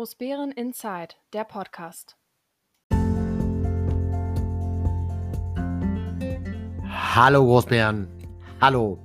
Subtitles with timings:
[0.00, 2.16] Großbären Inside, der Podcast.
[6.88, 8.08] Hallo Großbären,
[8.62, 8.98] hallo.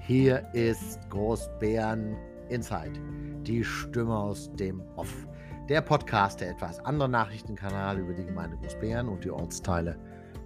[0.00, 2.16] Hier ist Großbären
[2.48, 2.98] Inside,
[3.44, 5.28] die Stimme aus dem Off.
[5.68, 9.96] Der Podcast, der etwas andere Nachrichtenkanal über die Gemeinde Großbären und die Ortsteile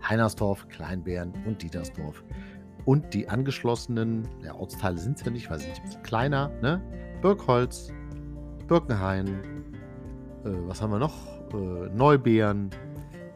[0.06, 2.22] Heinersdorf, Kleinbären und Dietersdorf.
[2.84, 6.50] Und die angeschlossenen, der Ortsteile sind es ja nicht, weil sie sind ein bisschen kleiner,
[6.60, 6.82] ne?
[7.22, 7.88] Birkholz,
[8.68, 9.53] Birkenhain,
[10.44, 11.14] was haben wir noch?
[11.52, 12.70] Äh, Neubeeren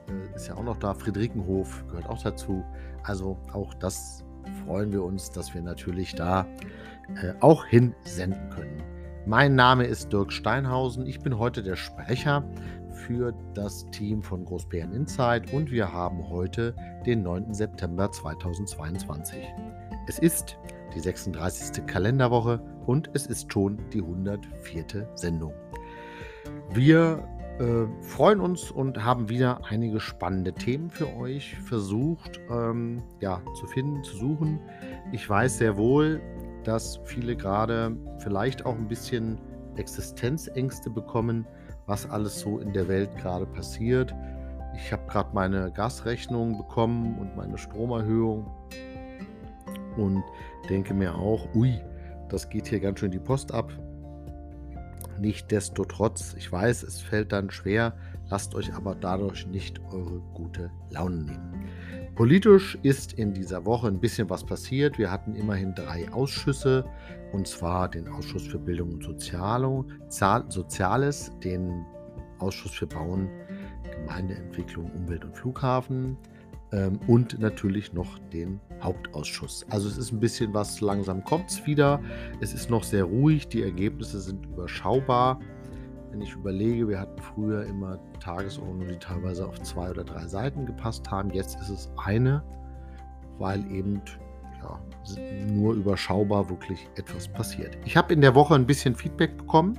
[0.09, 2.65] äh, ist ja auch noch da, Friedrikenhof gehört auch dazu.
[3.03, 4.25] Also auch das
[4.65, 6.47] freuen wir uns, dass wir natürlich da
[7.23, 8.83] äh, auch hinsenden können.
[9.27, 11.07] Mein Name ist Dirk Steinhausen.
[11.07, 12.45] Ich bin heute der Sprecher
[13.07, 16.75] für das Team von Großbären Insight und wir haben heute
[17.07, 17.55] den 9.
[17.55, 19.39] September 2022.
[20.09, 20.59] Es ist
[20.95, 21.87] die 36.
[21.87, 25.09] Kalenderwoche und es ist schon die 104.
[25.15, 25.53] Sendung.
[26.71, 27.23] Wir
[27.59, 33.67] äh, freuen uns und haben wieder einige spannende Themen für euch versucht ähm, ja, zu
[33.67, 34.61] finden, zu suchen.
[35.13, 36.21] Ich weiß sehr wohl,
[36.65, 39.39] dass viele gerade vielleicht auch ein bisschen
[39.77, 41.47] Existenzängste bekommen,
[41.87, 44.15] was alles so in der Welt gerade passiert.
[44.77, 48.47] Ich habe gerade meine Gasrechnung bekommen und meine Stromerhöhung
[49.97, 50.23] und
[50.69, 51.81] denke mir auch, ui,
[52.29, 53.73] das geht hier ganz schön die Post ab.
[55.21, 57.97] Nichtsdestotrotz, ich weiß, es fällt dann schwer,
[58.29, 61.65] lasst euch aber dadurch nicht eure gute Laune nehmen.
[62.15, 64.99] Politisch ist in dieser Woche ein bisschen was passiert.
[64.99, 66.85] Wir hatten immerhin drei Ausschüsse,
[67.33, 69.87] und zwar den Ausschuss für Bildung und Soziales,
[71.45, 71.85] den
[72.39, 73.29] Ausschuss für Bauen,
[73.91, 76.17] Gemeindeentwicklung, Umwelt und Flughafen,
[76.73, 79.67] ähm, und natürlich noch den Hauptausschuss.
[79.71, 82.01] Also es ist ein bisschen was, langsam kommt es wieder.
[82.41, 85.41] Es ist noch sehr ruhig, die Ergebnisse sind überschaubar.
[86.11, 90.67] Wenn ich überlege, wir hatten früher immer Tagesordnungen, die teilweise auf zwei oder drei Seiten
[90.67, 91.31] gepasst haben.
[91.31, 92.43] Jetzt ist es eine,
[93.39, 94.01] weil eben
[94.63, 94.81] ja,
[95.47, 97.77] nur überschaubar wirklich etwas passiert.
[97.85, 99.79] Ich habe in der Woche ein bisschen Feedback bekommen.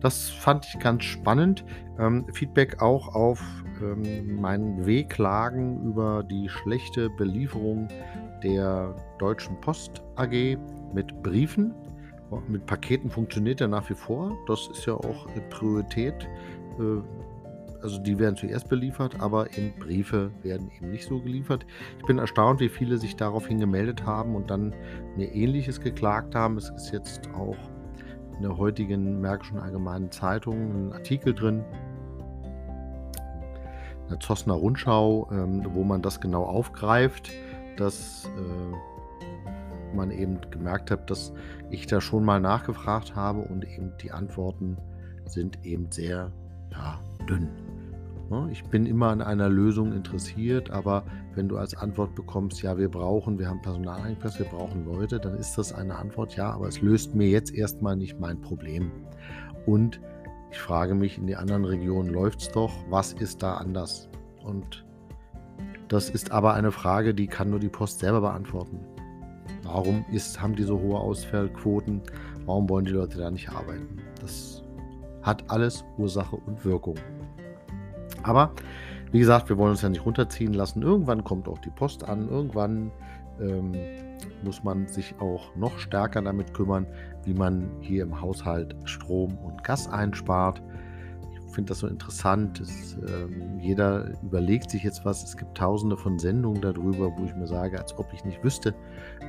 [0.00, 1.64] Das fand ich ganz spannend.
[1.98, 3.40] Ähm, Feedback auch auf
[3.80, 7.88] ähm, meinen Wehklagen über die schlechte Belieferung
[8.42, 10.56] der Deutschen Post AG
[10.92, 11.74] mit Briefen.
[12.48, 14.36] Mit Paketen funktioniert er nach wie vor.
[14.46, 16.28] Das ist ja auch Priorität.
[16.78, 17.02] Äh,
[17.82, 21.66] also die werden zuerst beliefert, aber eben Briefe werden eben nicht so geliefert.
[21.98, 24.72] Ich bin erstaunt, wie viele sich daraufhin gemeldet haben und dann
[25.16, 26.56] mir ähnliches geklagt haben.
[26.56, 27.56] Es ist jetzt auch
[28.36, 31.64] in der heutigen Märkischen Allgemeinen Zeitung ein Artikel drin,
[34.12, 37.30] der Zossner Rundschau, ähm, wo man das genau aufgreift,
[37.76, 41.32] dass äh, man eben gemerkt hat, dass
[41.70, 44.76] ich da schon mal nachgefragt habe und eben die Antworten
[45.26, 46.30] sind eben sehr
[46.70, 47.48] ja, dünn.
[48.30, 48.48] Ne?
[48.50, 52.90] Ich bin immer an einer Lösung interessiert, aber wenn du als Antwort bekommst, ja, wir
[52.90, 56.80] brauchen, wir haben Personalengpass, wir brauchen Leute, dann ist das eine Antwort, ja, aber es
[56.80, 58.90] löst mir jetzt erstmal nicht mein Problem.
[59.64, 60.00] Und
[60.52, 64.10] ich frage mich, in den anderen Regionen läuft es doch, was ist da anders?
[64.44, 64.84] Und
[65.88, 68.78] das ist aber eine Frage, die kann nur die Post selber beantworten.
[69.62, 72.02] Warum ist, haben die so hohe Ausfallquoten?
[72.44, 73.96] Warum wollen die Leute da nicht arbeiten?
[74.20, 74.62] Das
[75.22, 76.96] hat alles Ursache und Wirkung.
[78.22, 78.52] Aber
[79.10, 80.82] wie gesagt, wir wollen uns ja nicht runterziehen lassen.
[80.82, 82.28] Irgendwann kommt auch die Post an.
[82.28, 82.90] Irgendwann
[83.40, 83.72] ähm,
[84.44, 86.86] muss man sich auch noch stärker damit kümmern,
[87.24, 90.62] wie man hier im Haushalt Strom und Gas einspart.
[91.46, 92.60] Ich finde das so interessant.
[92.60, 95.22] Es, ähm, jeder überlegt sich jetzt was.
[95.22, 98.74] Es gibt tausende von Sendungen darüber, wo ich mir sage, als ob ich nicht wüsste,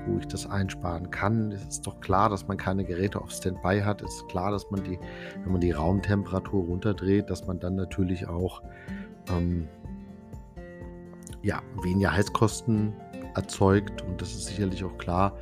[0.08, 1.52] wo ich das einsparen kann.
[1.52, 4.02] Es ist doch klar, dass man keine Geräte auf Standby hat.
[4.02, 4.98] Es ist klar, dass man die,
[5.44, 8.62] wenn man die Raumtemperatur runterdreht, dass man dann natürlich auch
[9.30, 9.68] ähm,
[11.44, 12.94] ja, weniger Heizkosten
[13.36, 14.02] erzeugt.
[14.02, 15.38] Und das ist sicherlich auch klar,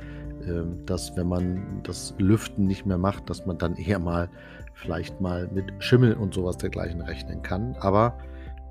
[0.46, 4.28] äh, dass wenn man das Lüften nicht mehr macht, dass man dann eher mal
[4.74, 7.76] vielleicht mal mit Schimmel und sowas dergleichen rechnen kann.
[7.80, 8.18] Aber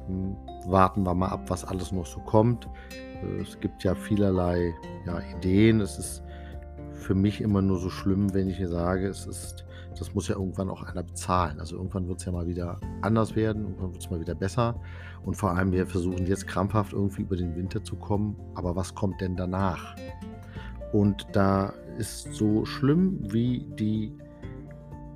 [0.08, 0.36] hm,
[0.66, 2.68] warten wir mal ab, was alles noch so kommt.
[3.24, 4.74] Äh, es gibt ja vielerlei
[5.06, 5.82] ja, Ideen.
[5.82, 6.24] Es ist
[7.02, 9.66] für mich immer nur so schlimm, wenn ich hier sage, es ist,
[9.98, 11.60] das muss ja irgendwann auch einer bezahlen.
[11.60, 14.80] Also irgendwann wird es ja mal wieder anders werden, irgendwann wird es mal wieder besser.
[15.26, 18.36] Und vor allem, wir versuchen jetzt krampfhaft irgendwie über den Winter zu kommen.
[18.56, 19.96] Aber was kommt denn danach?
[20.94, 24.14] Und da ist so schlimm, wie die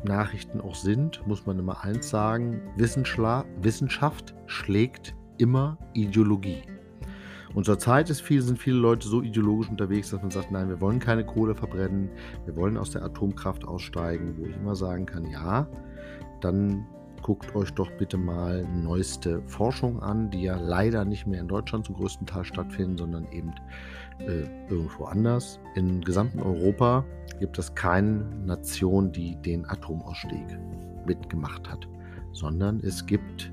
[0.04, 6.64] Nachrichten auch sind, muss man immer eins sagen, Wissenschaft schlägt immer Ideologie.
[7.56, 10.82] Und zurzeit ist viel, sind viele Leute so ideologisch unterwegs, dass man sagt, nein, wir
[10.82, 12.10] wollen keine Kohle verbrennen,
[12.44, 15.66] wir wollen aus der Atomkraft aussteigen, wo ich immer sagen kann, ja,
[16.42, 16.86] dann
[17.22, 21.86] guckt euch doch bitte mal neueste Forschung an, die ja leider nicht mehr in Deutschland
[21.86, 23.54] zum größten Teil stattfinden, sondern eben
[24.20, 25.60] äh, irgendwo anders.
[25.76, 27.06] Im gesamten Europa
[27.40, 30.46] gibt es keine Nation, die den Atomausstieg
[31.08, 31.88] mitgemacht hat,
[32.34, 33.50] sondern es gibt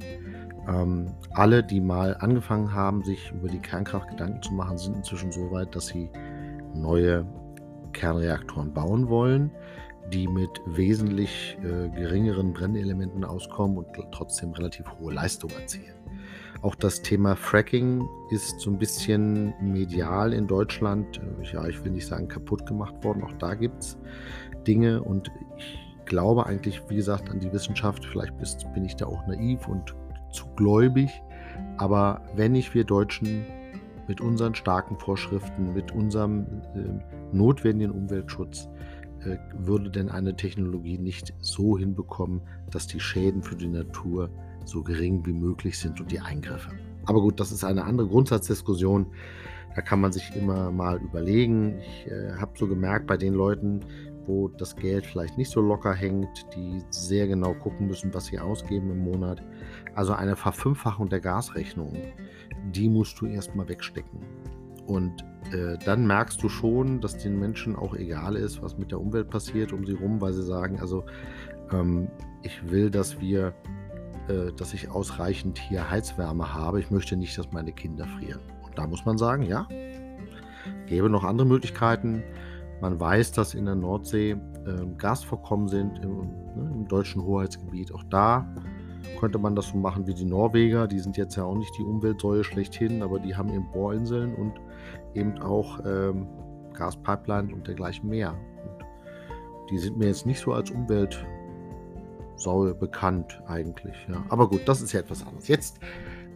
[0.69, 5.33] ähm, alle, die mal angefangen haben, sich über die Kernkraft Gedanken zu machen, sind inzwischen
[5.33, 6.11] so weit, dass sie
[6.75, 7.27] neue
[7.93, 9.51] Kernreaktoren bauen wollen
[10.11, 15.95] die mit wesentlich äh, geringeren Brennelementen auskommen und trotzdem relativ hohe Leistung erzielen.
[16.63, 21.93] Auch das Thema Fracking ist so ein bisschen medial in Deutschland, äh, ja, ich will
[21.93, 23.23] nicht sagen kaputt gemacht worden.
[23.25, 23.99] Auch da gibt es
[24.67, 28.05] Dinge und ich glaube eigentlich, wie gesagt, an die Wissenschaft.
[28.05, 28.35] Vielleicht
[28.75, 29.95] bin ich da auch naiv und
[30.33, 31.11] zu gläubig.
[31.79, 33.45] Aber wenn nicht wir Deutschen
[34.09, 38.69] mit unseren starken Vorschriften, mit unserem äh, notwendigen Umweltschutz
[39.25, 44.31] äh, würde denn eine Technologie nicht so hinbekommen, dass die Schäden für die Natur
[44.65, 46.71] so gering wie möglich sind und die Eingriffe.
[47.07, 49.07] Aber gut, das ist eine andere Grundsatzdiskussion.
[49.75, 51.79] Da kann man sich immer mal überlegen.
[51.79, 53.81] Ich äh, habe so gemerkt, bei den Leuten,
[54.27, 58.39] wo das Geld vielleicht nicht so locker hängt, die sehr genau gucken müssen, was sie
[58.39, 59.43] ausgeben im Monat.
[59.95, 61.97] Also eine Verfünffachung der Gasrechnung,
[62.71, 64.21] die musst du erstmal wegstecken.
[64.87, 69.01] Und äh, dann merkst du schon, dass den Menschen auch egal ist, was mit der
[69.01, 71.05] Umwelt passiert um sie rum, weil sie sagen, also
[71.73, 72.09] ähm,
[72.43, 73.55] ich will, dass wir,
[74.29, 76.81] äh, dass ich ausreichend hier Heizwärme habe.
[76.81, 78.41] Ich möchte nicht, dass meine Kinder frieren.
[78.65, 79.69] Und da muss man sagen, ja,
[80.87, 82.23] gäbe noch andere Möglichkeiten.
[82.81, 84.37] Man weiß, dass in der Nordsee äh,
[84.99, 86.19] Gasvorkommen sind im,
[86.57, 87.95] ne, im deutschen Hoheitsgebiet.
[87.95, 88.53] Auch da
[89.19, 90.87] könnte man das so machen wie die Norweger.
[90.87, 94.55] Die sind jetzt ja auch nicht die Umweltsäule schlechthin, aber die haben eben Bohrinseln und
[95.15, 96.27] eben auch ähm,
[96.75, 98.33] Gaspipelines und dergleichen mehr.
[98.33, 103.97] Und die sind mir jetzt nicht so als Umweltsäule bekannt eigentlich.
[104.09, 104.25] Ja.
[104.29, 105.49] Aber gut, das ist ja etwas anderes.
[105.49, 105.81] Jetzt,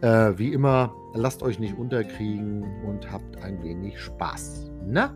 [0.01, 4.71] äh, wie immer, lasst euch nicht unterkriegen und habt ein wenig Spaß.
[4.85, 5.15] Na?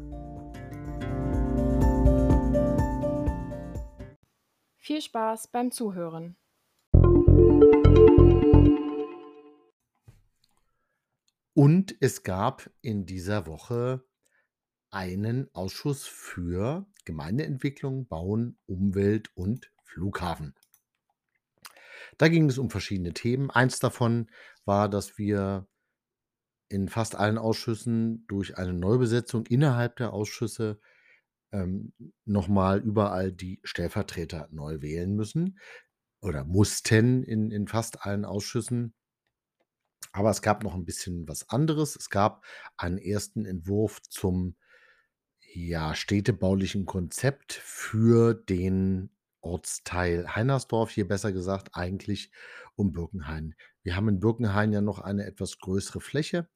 [4.77, 6.35] Viel Spaß beim Zuhören.
[11.61, 14.03] Und es gab in dieser Woche
[14.89, 20.55] einen Ausschuss für Gemeindeentwicklung, Bauen, Umwelt und Flughafen.
[22.17, 23.51] Da ging es um verschiedene Themen.
[23.51, 24.31] Eins davon
[24.65, 25.67] war, dass wir
[26.67, 30.79] in fast allen Ausschüssen durch eine Neubesetzung innerhalb der Ausschüsse
[31.51, 31.93] ähm,
[32.25, 35.59] nochmal überall die Stellvertreter neu wählen müssen
[36.21, 38.95] oder mussten in, in fast allen Ausschüssen.
[40.11, 41.95] Aber es gab noch ein bisschen was anderes.
[41.95, 42.45] Es gab
[42.77, 44.55] einen ersten Entwurf zum,
[45.53, 49.09] ja, städtebaulichen Konzept für den
[49.41, 52.31] Ortsteil Heinersdorf, hier besser gesagt eigentlich
[52.75, 53.55] um Birkenhain.
[53.83, 56.47] Wir haben in Birkenhain ja noch eine etwas größere Fläche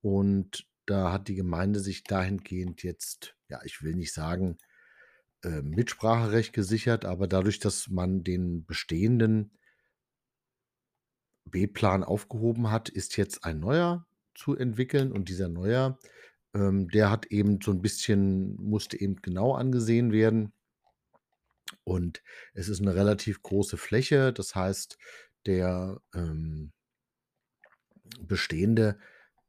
[0.00, 4.58] und da hat die Gemeinde sich dahingehend jetzt, ja, ich will nicht sagen,
[5.42, 9.58] äh, Mitspracherecht gesichert, aber dadurch, dass man den bestehenden
[11.50, 15.98] B-Plan aufgehoben hat, ist jetzt ein neuer zu entwickeln und dieser neuer,
[16.54, 20.52] ähm, der hat eben so ein bisschen musste eben genau angesehen werden.
[21.84, 22.22] Und
[22.54, 24.32] es ist eine relativ große Fläche.
[24.32, 24.98] Das heißt,
[25.46, 26.72] der, ähm
[28.20, 28.98] bestehende,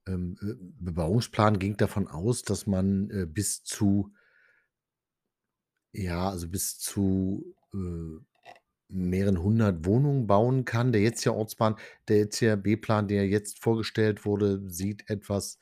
[0.08, 4.14] ähm, äh, Bebauungsplan ging davon aus, dass man, äh, bis zu
[5.94, 8.20] ja, also bis zu, äh
[8.92, 10.92] mehreren hundert Wohnungen bauen kann.
[10.92, 11.76] Der jetzige Ortsplan
[12.08, 15.58] der jetzige B-Plan, der jetzt vorgestellt wurde, sieht etwas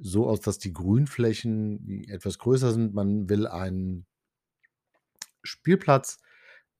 [0.00, 2.94] so aus, dass die Grünflächen etwas größer sind.
[2.94, 4.06] Man will einen
[5.42, 6.18] Spielplatz,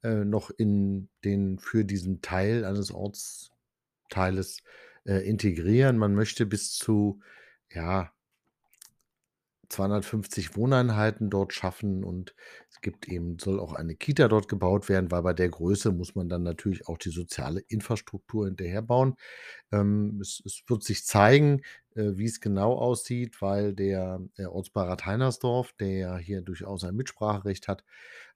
[0.02, 4.62] äh, noch in den für diesen Teil eines Ortsteiles,
[5.04, 5.98] äh, integrieren.
[5.98, 7.20] Man möchte bis zu,
[7.70, 8.12] ja
[9.72, 12.34] 250 Wohneinheiten dort schaffen und
[12.70, 16.14] es gibt eben soll auch eine Kita dort gebaut werden, weil bei der Größe muss
[16.14, 19.16] man dann natürlich auch die soziale Infrastruktur hinterher bauen.
[19.72, 21.62] Ähm, es es wird sich zeigen,
[21.94, 26.94] äh, wie es genau aussieht, weil der der Ortsbeirat Heinersdorf, der ja hier durchaus ein
[26.96, 27.84] Mitspracherecht hat,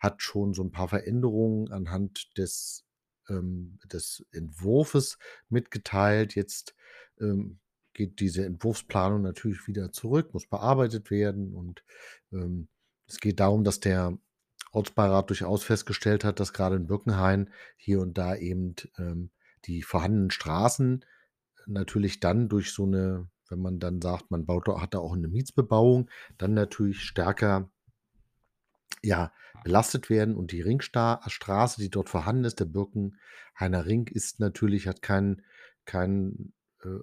[0.01, 2.85] hat schon so ein paar Veränderungen anhand des
[3.29, 6.35] ähm, des Entwurfes mitgeteilt.
[6.35, 6.75] Jetzt,
[7.21, 7.59] ähm
[7.97, 11.55] geht diese Entwurfsplanung natürlich wieder zurück, muss bearbeitet werden.
[11.55, 11.83] Und
[12.33, 12.69] ähm,
[13.09, 14.17] es geht darum, dass der
[14.71, 19.31] Ortsbeirat durchaus festgestellt hat, dass gerade in Birkenhain hier und da eben ähm,
[19.65, 21.05] die vorhandenen Straßen
[21.67, 25.29] natürlich dann durch so eine, wenn man dann sagt, man baut, hat da auch eine
[25.29, 27.71] Mietsbebauung, dann natürlich stärker
[29.03, 29.33] ja,
[29.65, 34.87] belastet werden und die Ringsta Straße, die dort vorhanden ist, der Birkenhainer Ring, ist natürlich
[34.87, 35.43] hat keinen
[35.87, 36.99] keinen, äh,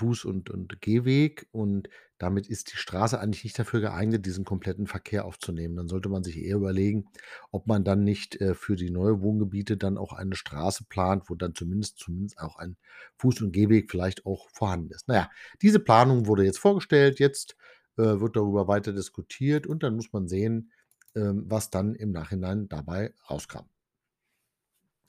[0.00, 1.88] Fuß und und Gehweg und
[2.18, 5.76] damit ist die Straße eigentlich nicht dafür geeignet, diesen kompletten Verkehr aufzunehmen.
[5.76, 7.06] Dann sollte man sich eher überlegen,
[7.50, 11.34] ob man dann nicht, äh, für die neue Wohngebiete dann auch eine Straße plant, wo
[11.34, 12.76] dann zumindest zumindest auch ein
[13.16, 15.04] Fuß und Gehweg vielleicht auch vorhanden ist.
[15.06, 15.30] Na ja,
[15.62, 17.18] diese Planung wurde jetzt vorgestellt.
[17.20, 17.56] Jetzt,
[17.96, 20.72] äh, wird darüber weiter diskutiert und dann muss man sehen,
[21.14, 23.66] ähm, was dann im Nachhinein dabei rauskam.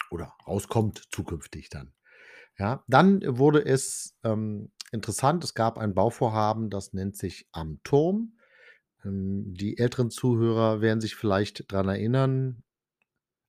[0.09, 1.93] Oder rauskommt zukünftig dann.
[2.57, 5.43] Ja, dann wurde es, ähm, interessant.
[5.43, 8.37] Es gab ein Bauvorhaben, das nennt sich „Am Turm“.
[9.05, 12.63] Ähm, die älteren Zuhörer werden sich vielleicht dran erinnern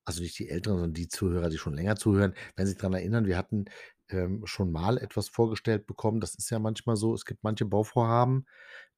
[0.04, 3.26] also nicht die Älteren, sondern die Zuhörer, die schon länger zuhören, werden sich dran erinnern,
[3.26, 3.66] wir hatten,
[4.08, 6.20] ähm, schon mal etwas vorgestellt bekommen.
[6.20, 8.46] Das ist ja manchmal so, es gibt manche Bauvorhaben,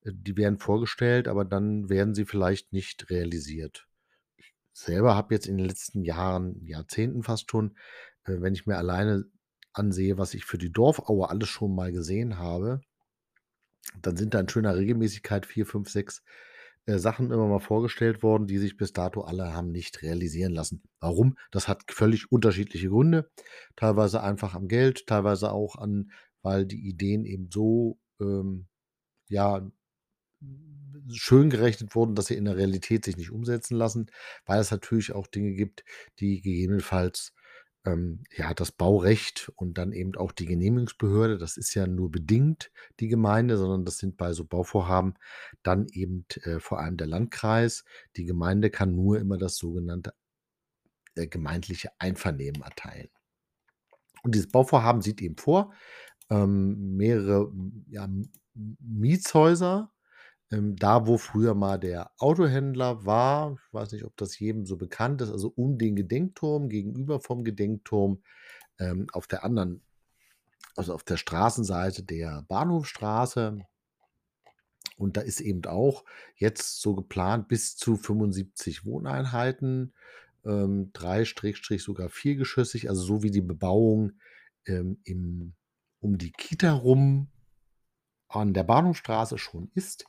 [0.03, 3.89] äh, die werden vorgestellt, aber dann werden sie vielleicht nicht realisiert.
[4.37, 7.77] Ich selber habe jetzt in den letzten Jahren, Jahrzehnten fast schon,
[8.25, 9.27] äh, wenn ich mir alleine
[9.75, 12.81] ansehe, was ich für die Dorfaue alles schon mal gesehen habe
[14.01, 16.23] dann sind da in schöner Regelmäßigkeit 4, 5, 6,
[16.87, 20.83] äh, Sachen immer mal vorgestellt worden, die sich bis dato alle haben nicht realisieren lassen.
[21.01, 21.37] Warum?
[21.51, 23.31] Das hat völlig unterschiedliche Gründe.
[23.77, 26.11] Teilweise einfach am Geld, teilweise auch an
[26.43, 28.67] weil die Ideen eben so, ähm,
[29.29, 29.67] ja,
[31.11, 34.11] schön gerechnet wurden, dass sie in der Realität sich nicht umsetzen lassen,
[34.45, 35.85] weil es natürlich auch Dinge gibt,
[36.21, 37.33] die gegebenenfalls,
[37.85, 42.71] ähm, ja, das Baurecht und dann eben auch die Genehmigungsbehörde, das ist ja nur bedingt
[43.01, 45.15] die Gemeinde, sondern das sind bei so Bauvorhaben
[45.63, 47.85] dann eben, äh, vor allem der Landkreis.
[48.17, 50.15] Die Gemeinde kann nur immer das sogenannte
[51.15, 53.09] äh, gemeindliche Einvernehmen erteilen.
[54.23, 55.75] Und dieses Bauvorhaben sieht eben vor,
[56.31, 57.53] ähm, mehrere,
[57.89, 58.09] ja,
[58.55, 59.93] Mietshäuser,
[60.51, 63.57] ähm, da, wo früher mal der Autohändler war.
[63.67, 67.45] Ich weiß nicht, ob das jedem so bekannt ist, also um den Gedenkturm, gegenüber vom
[67.45, 68.23] Gedenkturm,
[68.79, 69.83] ähm, auf der anderen
[70.77, 73.59] also auf der Straßenseite der Bahnhofstraße.
[74.97, 76.05] Und da ist eben auch
[76.37, 79.93] jetzt so geplant bis zu 75 Wohneinheiten,
[80.45, 84.13] ähm, 3 Schrägstrich sogar viergeschossig, also so wie die Bebauung,
[84.67, 85.55] ähm, im
[86.01, 87.29] um die Kita rum
[88.37, 90.07] an der Bahnhofstraße schon ist,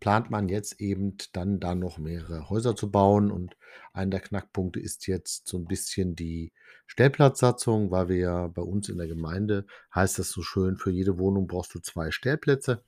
[0.00, 3.30] plant man jetzt eben dann da noch mehrere Häuser zu bauen.
[3.30, 3.56] Und
[3.92, 6.52] einer der Knackpunkte ist jetzt so 'n bisschen die
[6.86, 11.18] Stellplatzsatzung, weil wir ja bei uns in der Gemeinde heißt das so schön: „Für jede
[11.18, 12.82] Wohnung brauchst du 2 Stellplätze.“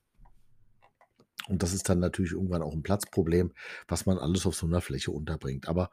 [1.48, 3.52] Und das ist dann natürlich irgendwann auch 'n Platzproblem,
[3.88, 5.68] was man alles auf so 'ner Fläche unterbringt.
[5.68, 5.90] Aber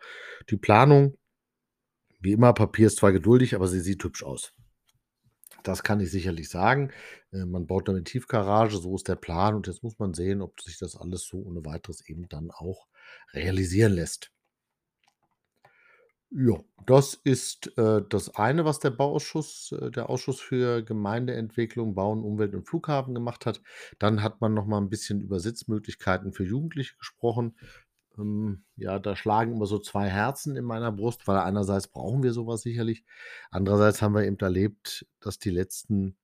[0.50, 1.16] die Planung
[2.22, 4.52] wie immer, Papier ist zwar geduldig, aber sie sieht hübsch aus.
[5.66, 6.92] Das kann ich sicherlich sagen.
[7.32, 10.42] Äh, man baut da 'ne Tiefgarage, so ist der Plan und jetzt muss man sehen,
[10.42, 12.88] ob sich das alles so ohne Weiteres eben dann auch
[13.34, 14.30] realisieren lässt.
[16.32, 22.24] Ja, das ist, äh, das eine, was der Bauausschuss äh, der Ausschuss für Gemeindeentwicklung, Bauen,
[22.24, 23.62] Umwelt und Flughafen gemacht hat.
[23.98, 27.56] Dann hat man noch mal 'n bisschen über Sitzmöglichkeiten für Jugendliche gesprochen.
[28.20, 32.34] Ähm, ja, da schlagen immer so 2 Herzen in meiner Brust, weil einerseits brauchen wir
[32.34, 33.06] so was sicherlich.
[33.52, 36.18] Andererseits haben wir eben erlebt, dass die letzten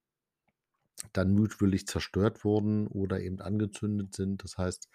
[1.14, 4.44] dann mutwillig zerstört wurden oder eben angezündet sind.
[4.44, 4.90] Das heißt,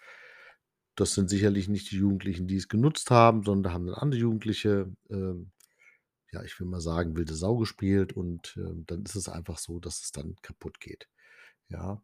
[0.95, 4.19] das sind sicherlich nicht die Jugendlichen, die es genutzt haben, sondern da haben dann andere
[4.19, 5.51] Jugendliche, ähm,
[6.31, 9.79] ja, ich will mal sagen, wilde Sau gespielt und, ähm, dann ist es einfach so,
[9.79, 11.09] dass es dann kaputtgeht,
[11.69, 12.01] ja.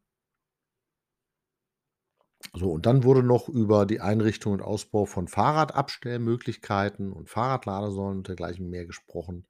[2.55, 8.27] So, und dann wurde noch über die Einrichtung und Ausbau von Fahrradabstellmöglichkeiten und Fahrradladesäulen und
[8.27, 9.45] dergleichen mehr gesprochen.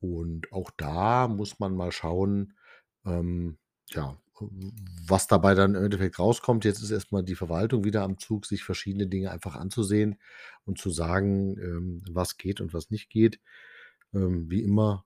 [0.00, 2.54] Und auch da muss man mal schauen,
[3.04, 3.58] ähm,
[3.90, 4.16] ja,
[5.06, 6.64] was dabei dann im Endeffekt rauskommt.
[6.64, 10.18] Jetzt ist erst mal die Verwaltung wieder am Zug, sich verschiedene Dinge einfach anzusehen
[10.64, 13.40] und zu sagen, ähm, was geht und was nicht geht.
[14.14, 15.04] Ähm, wie immer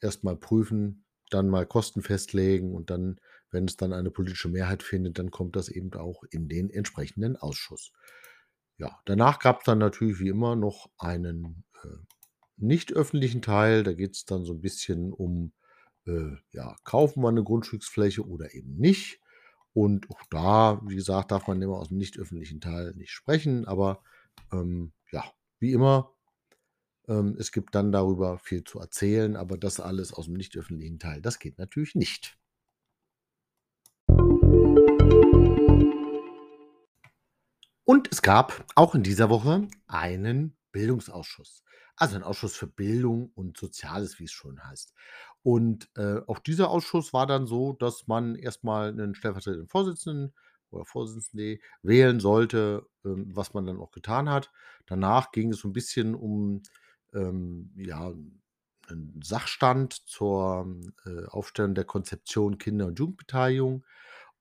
[0.00, 1.03] erst mal prüfen,
[1.34, 3.20] dann mal Kosten festlegen und dann,
[3.52, 7.36] wenn es dann eine politische Mehrheit findet, dann kommt das eben auch in den entsprechenden
[7.36, 7.92] Ausschuss.
[8.78, 11.88] Ja, danach gab's dann natürlich wie immer noch einen, äh,
[12.58, 13.84] nicht öffentlichen Teil.
[13.84, 15.52] Da geht's dann so 'n bisschen um,
[16.06, 19.20] äh, ja, kaufen wir 'ne Grundstücksfläche oder eben nicht?
[19.74, 24.02] Und auch da, wie gesagt, darf man immer aus'm nicht öffentlichen Teil nicht sprechen, aber,
[24.52, 25.24] ähm, ja,
[25.60, 26.12] wie immer,
[27.08, 31.20] ähm, es gibt dann darüber viel zu erzählen, aber das alles aus'm nicht öffentlichen Teil,
[31.22, 32.36] das geht natürlich nicht.
[37.86, 41.62] Und es gab auch in dieser Woche einen Bildungsausschuss,
[41.96, 44.94] also 'n Ausschuss für Bildung und Soziales, wie's schön heißt.
[45.42, 50.34] Und, äh, auch dieser Ausschuss war dann so, dass man erst mal 'nen stellvertretenden Vorsitzenden
[50.70, 54.50] oder Vorsitzende wählen sollte, ähm, was man dann auch getan hat.
[54.86, 56.62] Danach ging es so 'n bisschen um,
[57.14, 58.10] ähm, ja,
[58.90, 60.66] 'n Sachstand zur,
[61.06, 63.84] äh, Aufstellung der Konzeption Kinder und Jugendbeteiligung.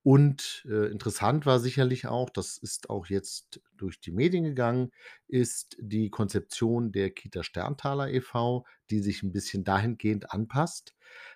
[0.03, 4.91] Und, äh, interessant war sicherlich auch, das ist auch jetzt durch die Medien gegangen,
[5.29, 8.21] ist die Konzeption der Kita Sterntaler e.
[8.21, 10.93] V., die sich 'n bisschen dahingehend anpasst,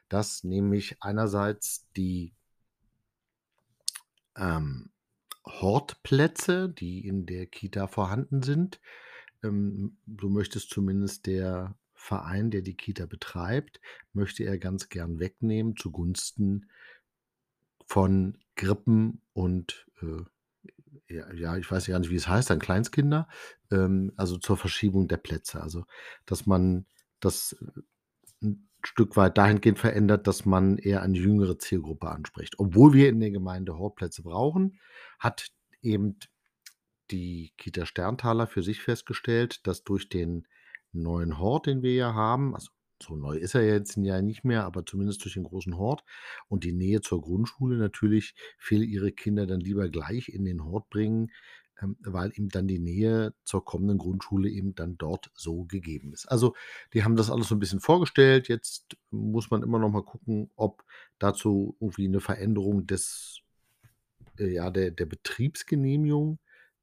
[0.09, 2.33] dass nämlich einerseits die
[4.35, 4.91] ähm,
[5.45, 8.79] Hortplätze, die in der Kita vorhanden sind
[9.43, 13.81] ähm, so möchte es zumindest der Verein, der die Kita betreibt,
[14.13, 16.67] möchte er ganz gern wegnehmen zugunsten
[17.85, 20.23] von Krippen und, äh,
[21.13, 23.27] ja ja, ich weiß gar nicht, wie es heißt dann, Kleinstkinder,
[23.71, 25.61] ähm, also zur Verschiebung der Plätze.
[25.61, 25.85] Also,
[26.25, 26.85] dass man
[27.21, 27.55] das
[28.43, 32.59] 'n Stück weit dahingehend verändert, dass man eher eine jüngere Zielgruppe anspricht.
[32.59, 34.79] Obwohl wir in der Gemeinde Hortplätze brauchen,
[35.19, 35.49] hat
[35.81, 36.19] eben
[37.11, 40.47] die Kita Sterntaler für sich festgestellt, dass durch den
[40.93, 42.69] neuen Hort, den wir ja haben also,
[43.01, 46.03] so neu ist er jetzt ja nicht mehr, aber zumindest durch den großen Hort
[46.47, 50.89] und die Nähe zur Grundschule natürlich viele ihre Kinder dann lieber gleich in den Hort
[50.89, 51.31] bringen,
[51.81, 56.25] ähm, weil eben dann die Nähe zur kommenden Grundschule eben dann dort so gegeben ist.
[56.27, 56.55] Also,
[56.93, 58.47] die haben das alles so 'n bisschen vorgestellt.
[58.47, 60.83] Jetzt muss man immer noch mal gucken, ob
[61.19, 63.41] dazu irgendwie 'ne Veränderung des
[64.39, 66.39] äh, ja, der der Betriebsgenehmigung,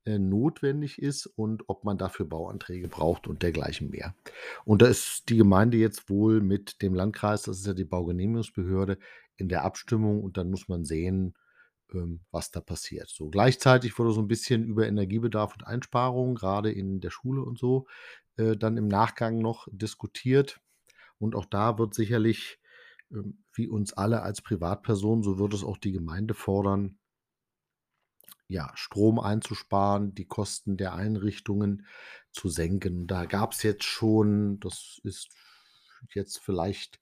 [0.07, 4.15] äh, notwendig ist und ob man dafür Bauanträge braucht und dergleichen mehr.
[4.65, 8.99] Und da ist die Gemeinde jetzt wohl mit dem Landkreis, das ist ja die Baugenehmigungsbehörde,
[9.37, 11.35] in der Abstimmung und dann muss man sehen,
[11.93, 13.09] ähm, was da passiert.
[13.09, 17.59] So, gleichzeitig wurde so 'n bisschen über Energiebedarf und Einsparungen, grade in der Schule und
[17.59, 17.87] so,
[18.37, 20.61] äh, dann im Nachgang noch diskutiert.
[21.19, 22.61] Und auch da wird sicherlich,
[23.13, 26.99] ähm, wie uns alle als Privatpersonen, so wird es auch die Gemeinde fordern
[28.49, 31.87] ja, Strom einzusparen, die Kosten der Einrichtungen
[32.33, 33.07] zu senken.
[33.07, 35.31] Da gab's jetzt schon das ist
[36.15, 37.01] jetzt vielleicht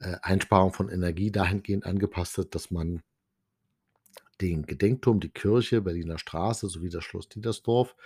[0.00, 3.02] äh, Einsparung von Energie dahingehend angepasst hat, dass man
[4.40, 7.96] den Gedenkturm, die Kirche, Berliner Straße sowie das Schloss Diedersdorf,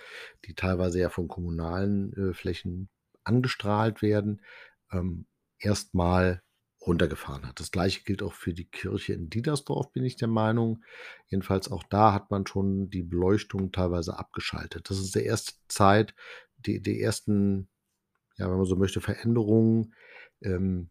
[0.45, 2.89] die teilweise ja von kommunalen, äh, Flächen
[3.23, 4.41] angestrahlt werden,
[4.91, 5.25] ähm,
[5.59, 6.41] erst mal
[6.85, 7.59] runtergefahren hat.
[7.61, 10.83] Das Gleiche gilt auch für die Kirche in Diedersdorf, bin ich der Meinung.
[11.27, 14.89] Jedenfalls auch da hat man schon die Beleuchtung teilweise abgeschaltet.
[14.89, 16.13] Das ist der erste Zeit
[16.65, 17.69] die die ersten,
[18.37, 19.93] ja, wenn man so möchte, Veränderungen,
[20.41, 20.89] ähm,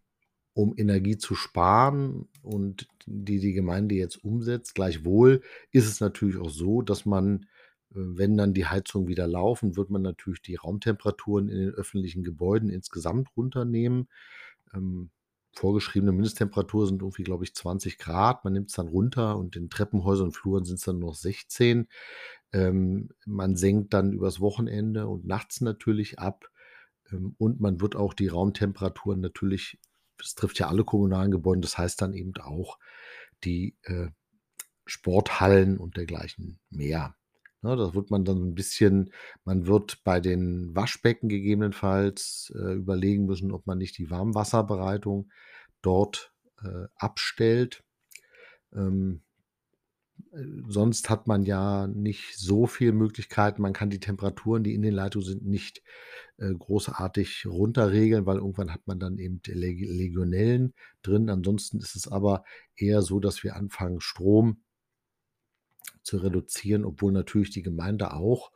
[0.54, 4.74] um Energie zu sparen und die die Gemeinde jetzt umsetzt.
[4.74, 7.46] Gleichwohl ist es natürlich auch so, dass man,
[7.90, 12.22] äh, wenn dann die Heizungen wieder laufen, wird man natürlich die Raumtemperaturen in den öffentlichen
[12.22, 14.08] Gebäuden insgesamt runternehmen.
[14.74, 15.10] Ähm,
[15.54, 18.44] vorgeschriebene Mindesttemperatur sind irgendwie, glaube ich, 20 Grad.
[18.44, 21.88] Man nimmt's dann runter und in Treppenhäusern und Fluren sind's dann nur noch 16.
[22.52, 26.50] Ähm, man senkt dann übers Wochenende und nachts natürlich ab,
[27.12, 29.78] ähm, und man wird auch die Raumtemperaturen natürlich
[30.22, 32.78] das trifft ja alle kommunalen Gebäude, das heißt dann eben auch
[33.44, 34.08] die, äh,
[34.86, 37.16] Sporthallen und dergleichen mehr.
[37.62, 39.12] Ne, da wird man dann so 'n bisschen
[39.44, 45.30] man wird bei den Waschbecken gegebenenfalls, äh, überlegen müssen, ob man nicht die Warmwasserbereitung
[45.82, 46.32] dort,
[46.64, 47.84] äh, abstellt.
[48.74, 49.31] Ähm äh,
[50.66, 53.60] sonst hat man ja nicht so viel Möglichkeiten.
[53.60, 55.82] Man kann die Temperaturen, die in den Leitungen sind, nicht,
[56.38, 60.72] äh, großartig runterregeln, weil irgendwann hat man dann eben Leg Legionellen
[61.02, 61.28] drin.
[61.28, 62.44] Ansonsten ist es aber
[62.76, 64.62] eher so, dass wir anfangen, Strom
[66.02, 68.52] zu reduzieren, obwohl natürlich die Gemeinde auch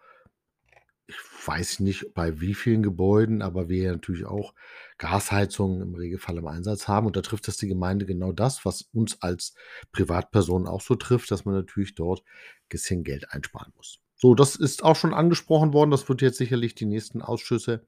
[1.46, 4.54] weiß ich nicht, bei wie vielen Gebäuden, aber wir natürlich auch
[4.98, 7.06] Gasheizungen im Regelfall im Einsatz haben.
[7.06, 9.54] Und da trifft das die Gemeinde genau das, was uns als
[9.92, 12.22] Privatpersonen auch so trifft, dass man natürlich dort
[12.68, 14.00] bisschen Geld einsparen muss.
[14.16, 15.90] So, das ist auch schon angesprochen worden.
[15.90, 17.86] Das wird jetzt sicherlich die nächsten Ausschüsse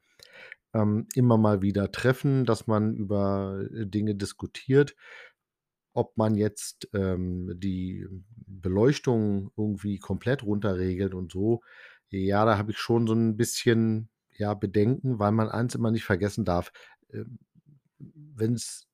[0.75, 4.95] ähm, immer mal wieder treffen, dass man über äh, Dinge diskutiert.
[5.95, 8.07] Ob man jetzt ähm, die
[8.47, 11.63] Beleuchtung irgendwie komplett runterregelt und so,
[12.11, 16.05] ja, da habe ich schon so ein bisschen, ja, Bedenken, weil man eins immer nicht
[16.05, 16.73] vergessen darf.
[17.13, 17.39] Ähm,
[17.99, 18.89] wenn's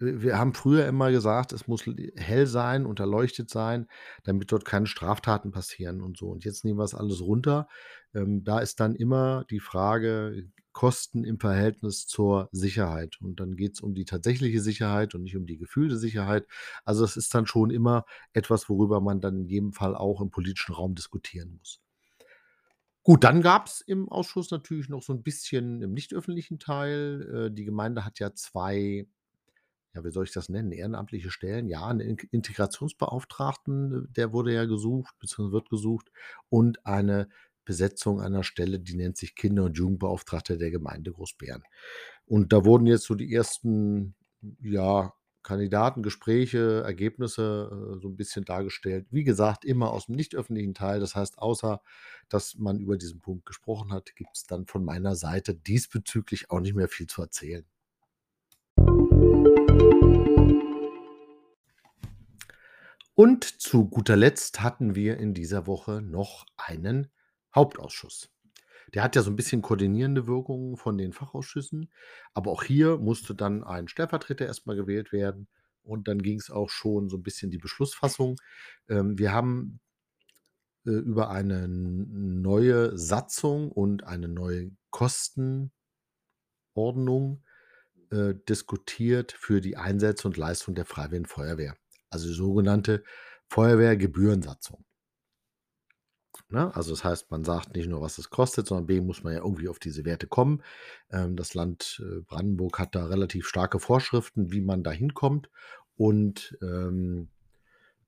[0.00, 1.84] wir haben früher immer gesagt, es muss
[2.16, 3.86] hell sein und erleuchtet sein,
[4.24, 6.28] damit dort keine Straftaten passieren und so.
[6.28, 7.68] Und jetzt nehmen wir es alles runter.
[8.14, 13.18] Ähm, da ist dann immer die Frage, Kosten im Verhältnis zur Sicherheit.
[13.20, 16.46] Und dann geht es um die tatsächliche Sicherheit und nicht um die gefühlte Sicherheit.
[16.84, 20.30] Also es ist dann schon immer etwas, worüber man dann in jedem Fall auch im
[20.30, 21.80] politischen Raum diskutieren muss.
[23.06, 27.46] Gut, dann gab es im Ausschuss natürlich noch so ein bisschen im nicht öffentlichen Teil
[27.48, 29.06] äh, die Gemeinde hat ja zwei
[29.94, 31.68] ja, wie soll ich das nennen, ehrenamtliche Stellen.
[31.68, 36.10] Ja, 'n In Integrationsbeauftragten, äh, der wurde ja gesucht beziehungsweise wird gesucht
[36.50, 37.28] und eine
[37.66, 41.64] Besetzung einer Stelle, die nennt sich Kinder und Jugendbeauftragter der Gemeinde Großbeeren.
[42.26, 44.14] Und da wurden jetzt so die ersten,
[44.62, 49.06] ja, Kandidatengespräche, Ergebnisse, äh, so ein bisschen dargestellt.
[49.10, 51.00] Wie gesagt, immer aus dem nicht öffentlichen Teil.
[51.00, 51.80] Das heißt, außer
[52.28, 56.60] dass man über diesen Punkt gesprochen hat, gibt es dann von meiner Seite diesbezüglich auch
[56.60, 57.64] nicht mehr viel zu erzählen.
[63.14, 67.10] Und zu guter Letzt hatten wir in dieser Woche noch einen
[67.54, 68.30] Hauptausschuss.
[68.94, 71.90] Der hat ja so ein bisschen koordinierende Wirkungen von den Fachausschüssen,
[72.34, 75.48] aber auch hier musste dann ein Stellvertreter erstmal gewählt werden
[75.82, 78.36] und dann ging es auch schon so ein bisschen die Beschlussfassung.
[78.88, 79.80] Ähm, wir haben,
[80.86, 85.72] äh, über eine neue Satzung und eine neue Kostenordnung,
[88.10, 91.76] äh, diskutiert für die Einsätze und Leistung der Freiwilligen Feuerwehr,
[92.10, 93.04] also die sogenannte
[93.48, 94.84] Feuerwehrgebührensatzung.
[96.50, 96.74] Ne?
[96.74, 99.40] Also das heißt, man sagt nicht nur, was es kostet, sondern B muss man ja
[99.40, 100.62] irgendwie auf diese Werte kommen.
[101.10, 105.48] Ähm, das Land äh, Brandenburg hat da relativ starke Vorschriften, wie man da hinkommt.
[105.96, 107.28] Und ähm,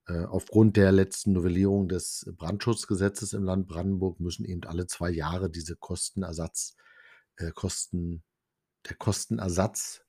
[0.07, 5.49] äh, aufgrund der letzten Novellierung des Brandschutzgesetzes im Land Brandenburg müssen eben alle zwei Jahre
[5.49, 6.75] diese Kostenersatz,
[7.37, 8.23] äh, Kosten,
[8.89, 10.01] der Kostenersatz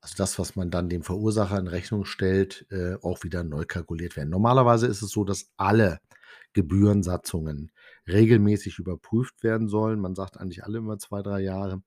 [0.00, 4.16] also das, was man dann dem Verursacher in Rechnung stellt, äh, auch wieder neu kalkuliert
[4.16, 4.30] werden.
[4.30, 6.00] Normalerweise ist es so, dass alle
[6.52, 7.72] Gebührensatzungen
[8.06, 10.00] regelmäßig überprüft werden sollen.
[10.00, 11.82] Man sagt eigentlich alle immer zwei, drei Jahre.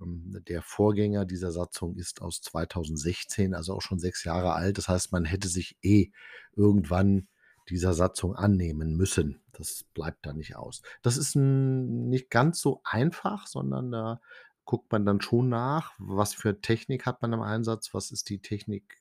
[0.00, 4.78] Ähm, der Vorgänger dieser Satzung ist aus 2016, also auch schon sechs Jahre alt.
[4.78, 6.10] Das heißt, man hätte sich eh
[6.56, 7.28] irgendwann
[7.68, 9.40] dieser Satzung annehmen müssen.
[9.52, 10.82] Das bleibt da nicht aus.
[11.02, 14.20] Das ist nicht ganz so einfach, sondern da
[14.64, 18.40] guckt man dann schon nach, was für Technik hat man im Einsatz, was ist die
[18.40, 19.00] Technik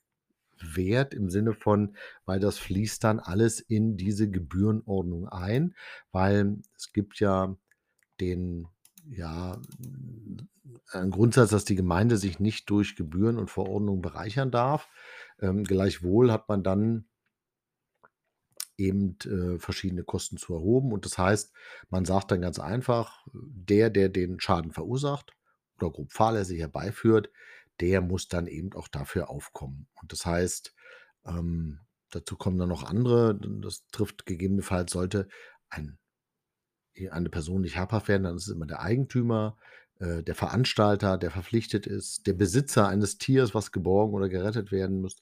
[0.62, 1.96] wert im Sinne von,
[2.26, 5.76] weil das fließt dann alles in diese Gebührenordnung ein,
[6.12, 7.56] weil es gibt ja
[8.20, 8.68] den,
[9.10, 9.62] ja,
[10.92, 14.88] einen Grundsatz, dass die Gemeinde sich nicht durch Gebühren und Verordnungen bereichern darf.
[15.40, 17.06] Ähm, gleichwohl hat man dann
[18.78, 20.92] eben äh, verschiedene Kosten zu erhoben.
[20.92, 21.52] Und das heißt,
[21.90, 25.34] man sagt dann ganz einfach, der, der den Schaden verursacht,
[25.82, 27.30] oder grob fahrlässig herbeiführt,
[27.80, 29.88] der muss dann eben auch dafür aufkommen.
[30.02, 30.74] Und das heißt,
[31.26, 31.80] ähm,
[32.12, 35.28] dazu kommen dann noch andere, das trifft gegebenenfalls, sollte
[35.70, 35.98] ein,
[37.12, 39.58] eine Person nicht habhaft werden, dann ist es immer der Eigentümer,
[40.00, 45.02] äh, der Veranstalter, der verpflichtet ist, der Besitzer eines Tiers, was geborgen oder gerettet werden
[45.02, 45.18] muss,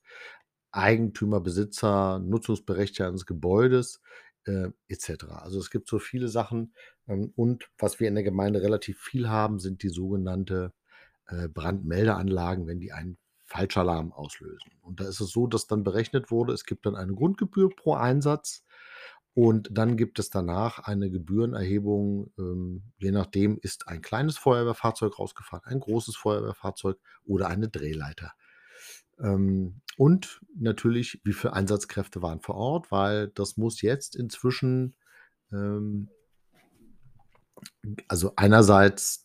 [0.71, 4.01] Eigentümer, Besitzer, Nutzungsberechtigter eines Gebäudes,
[4.47, 5.25] äh, etc.
[5.29, 6.73] Also es gibt so viele Sachen.
[7.07, 10.73] Ähm, und was wir in der Gemeinde relativ viel haben, sind die sogenannte
[11.27, 14.71] äh, Brandmeldeanlagen, wenn die einen Falschalarm auslösen.
[14.81, 17.93] Und da ist es so, dass dann berechnet wurde, es gibt dann eine Grundgebühr pro
[17.93, 18.63] Einsatz
[19.33, 25.63] und dann gibt es danach eine Gebührenerhebung, ähm, je nachdem ist ein kleines Feuerwehrfahrzeug rausgefahren,
[25.65, 28.33] ein großes Feuerwehrfahrzeug oder eine Drehleiter.
[29.19, 34.95] Ähm, und natürlich, wie viele Einsatzkräfte waren vor Ort, weil das muss jetzt inzwischen,
[35.51, 36.09] ähm,
[38.07, 39.23] also einerseits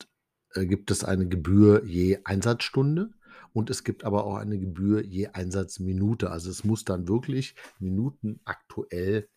[0.54, 3.10] äh, gibt es eine Gebühr je Einsatzstunde
[3.52, 6.30] und es gibt aber auch eine Gebühr je Einsatzminute.
[6.30, 9.28] Also es muss dann wirklich minutenaktuell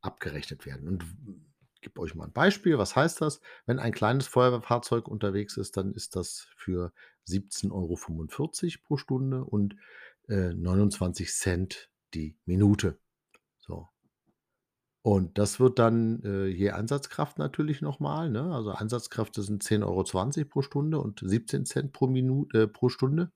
[0.00, 0.88] abgerechnet werden.
[0.88, 1.04] Und
[1.80, 2.78] gebe euch mal ein Beispiel.
[2.78, 3.40] Was heißt das?
[3.66, 6.92] Wenn ein kleines Feuerwehrfahrzeug unterwegs ist, dann ist das für
[7.28, 9.76] 17,45 Euro pro Stunde und
[10.28, 12.98] äh, 29 Cent die Minute.
[13.58, 13.88] So.
[15.02, 18.54] Und das wird dann, äh, je Einsatzkraft natürlich noch mal, ne?
[18.54, 23.30] Also, Einsatzkräfte sind 10,20 € pro Stunde und 17 pro Minu äh, pro Stunde.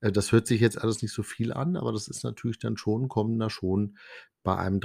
[0.00, 2.76] Äh, das hört sich jetzt alles nicht so viel an, aber das ist natürlich dann
[2.76, 3.96] schon kommen da schon
[4.42, 4.80] bei einem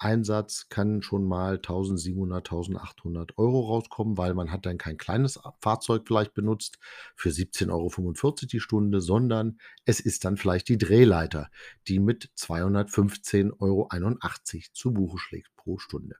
[0.00, 6.04] 3-Stunden-Einsatz kann schon mal 1.700, 1.800 € rauskommen, weil man hat dann kein kleines Fahrzeug
[6.06, 6.78] vielleicht benutzt
[7.16, 11.50] für 17,45 € die Stunde, sondern es ist dann vielleicht die Drehleiter,
[11.88, 16.16] die mit 215,81 € zu Buche schlägt pro Stunde.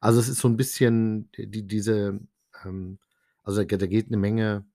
[0.00, 2.20] Also, es ist so 'n bisschen die diese,
[2.64, 2.98] ähm
[3.44, 4.66] also, da geht 'ne Menge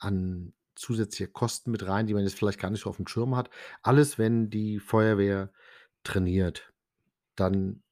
[0.00, 3.50] an zusätzliche Kosten mit rein, die man jetzt vielleicht gar nicht so aufm Schirm hat.
[3.82, 5.50] Alles, wenn die Feuerwehr
[6.08, 6.72] trainiert,
[7.36, 7.82] dann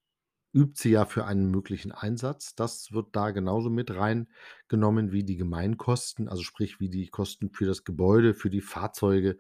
[0.56, 2.54] übt sie ja für einen möglichen Einsatz.
[2.54, 7.66] Das wird da genauso mit reingenommen wie die Gemeinkosten, also, sprich, wie die Kosten für
[7.66, 9.36] das Gebäude, für die Fahrzeuge,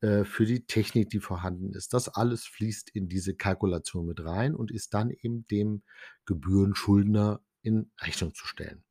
[0.00, 1.94] äh, für die Technik, die vorhanden ist.
[1.94, 5.82] Das alles fließt in diese Kalkulation mit rein und ist dann eben dem
[6.24, 8.82] Gebührenschuldner in Rechnung zu stellen.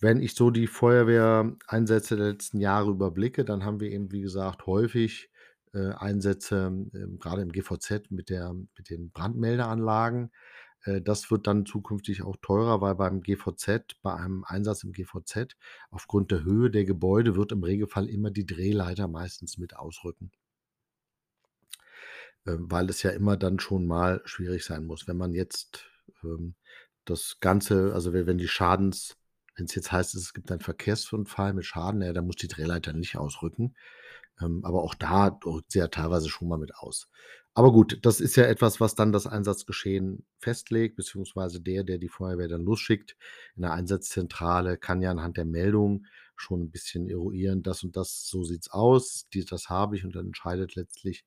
[0.00, 4.66] Wenn ich so die Feuerwehreinsätze der letzten Jahre überblicke, dann haben wir eben, wie gesagt,
[4.66, 5.31] häufig,
[5.78, 10.30] Einsätze, ähm, grade im GVZ mit der mit den Brandmeldeanlagen.
[10.84, 15.56] Äh, das wird dann zukünftig auch teurer, weil beim GVZ bei einem Einsatz im GVZ
[15.90, 20.32] aufgrund der Höhe der Gebäude wird im Regelfall immer die Drehleiter meistens mit ausrücken.
[22.46, 25.06] Ähm, weil es ja immer dann schon mal schwierig sein muss.
[25.06, 25.86] Wenn man jetzt,
[26.24, 26.54] ähm,
[27.04, 29.16] das Ganze also, we wenn die Schadens
[29.56, 33.16] wenn's jetzt heißt, es gibt einen Verkehrsunfall mit Schaden, ja, dann muss die Drehleiter nicht
[33.16, 33.74] ausrücken.
[34.42, 37.08] Ähm, aber auch da rückt sie ja teilweise schon mal mit aus.
[37.54, 42.08] Aber gut, das ist ja etwas, was dann das Einsatzgeschehen festlegt, beziehungsweise der, der die
[42.08, 43.16] Feuerwehr dann losschickt
[43.56, 48.26] in der Einsatzzentrale, kann ja anhand der Meldung schon 'n bisschen eruieren: „Das und das
[48.28, 51.24] so sieht's aus, dies das habe ich“, und dann entscheidet letztlich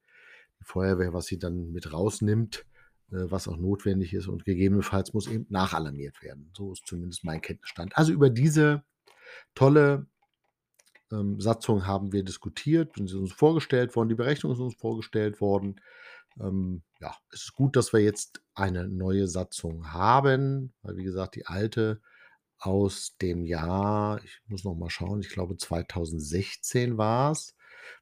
[0.61, 2.65] die Feuerwehr, was sie dann mit rausnimmt,
[3.11, 6.51] äh, was auch notwendig ist und gegebenenfalls muss eben nachalarmiert werden.
[6.57, 7.95] So ist zumindest mein Kenntnisstand.
[7.97, 8.83] Also, über diese
[9.55, 10.07] tolle,
[11.19, 14.09] ähm, Satzung haben wir diskutiert und sie ist uns vorgestellt worden.
[14.09, 15.81] Die Berechnung ist uns vorgestellt worden.
[16.39, 21.35] Ähm, ja, es ist gut, dass wir jetzt eine neue Satzung haben, weil, wie gesagt,
[21.35, 22.01] die alte
[22.57, 27.55] aus dem Jahr ich muss noch mal schauen, ich glaube 2016 war's,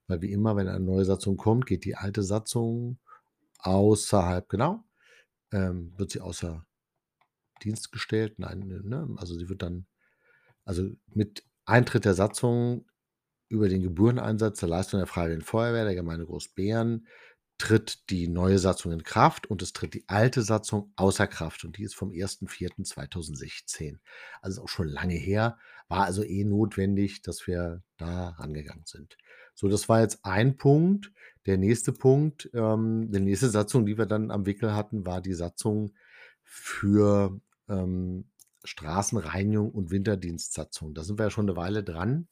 [0.08, 3.00] weil wie immer, wenn eine neue Satzung kommt, geht die alte Satzung
[3.60, 4.84] außerhalb genau,
[5.52, 6.66] ähm, wird sie außer
[7.64, 8.40] Dienst gestellt.
[8.40, 9.08] Nein, ne ne?
[9.18, 9.86] Also, sie wird dann
[10.66, 12.86] also, mit Eintritt der Satzung
[13.54, 17.08] über den Gebühreneinsatz der Leistung der Freiwilligen Feuerwehr der Gemeinde Großbeeren
[17.60, 21.78] tritt die neue Satzung in Kraft und es tritt die alte Satzung außer Kraft und
[21.78, 24.00] die ist vom 1.4.2016.
[24.42, 29.18] Also, auch schon lange her, war also eh notwendig, dass wir da rangegangen sind.
[29.56, 31.12] So, das war jetzt ein Punkt.
[31.46, 35.34] Der nächste Punkt, ähm die nächste Satzung, die wir dann am Wickel hatten, war die
[35.34, 35.94] Satzung
[36.44, 37.40] für,
[37.70, 38.26] ähm,
[38.66, 40.94] Straßenreinigung und Winterdienstsatzung.
[40.96, 42.28] Da sind wir ja schon 'ne Weile dran.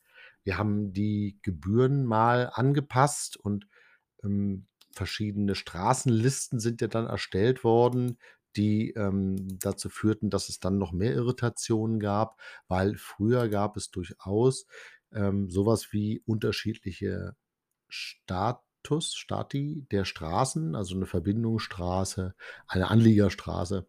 [0.45, 3.67] Wir haben die Gebühren mal angepasst und,
[4.23, 8.17] ähm, verschiedene Straßenlisten sind ja dann erstellt worden,
[8.57, 13.91] die, ähm, dazu führten, dass es dann noch mehr Irritationen gab, weil früher gab es
[13.91, 14.65] durchaus,
[15.13, 17.35] ähm, so was wie unterschiedliche
[17.89, 22.35] Status Stati der Straßen, also 'ne Verbindungsstraße,
[22.67, 23.87] eine Anliegerstraße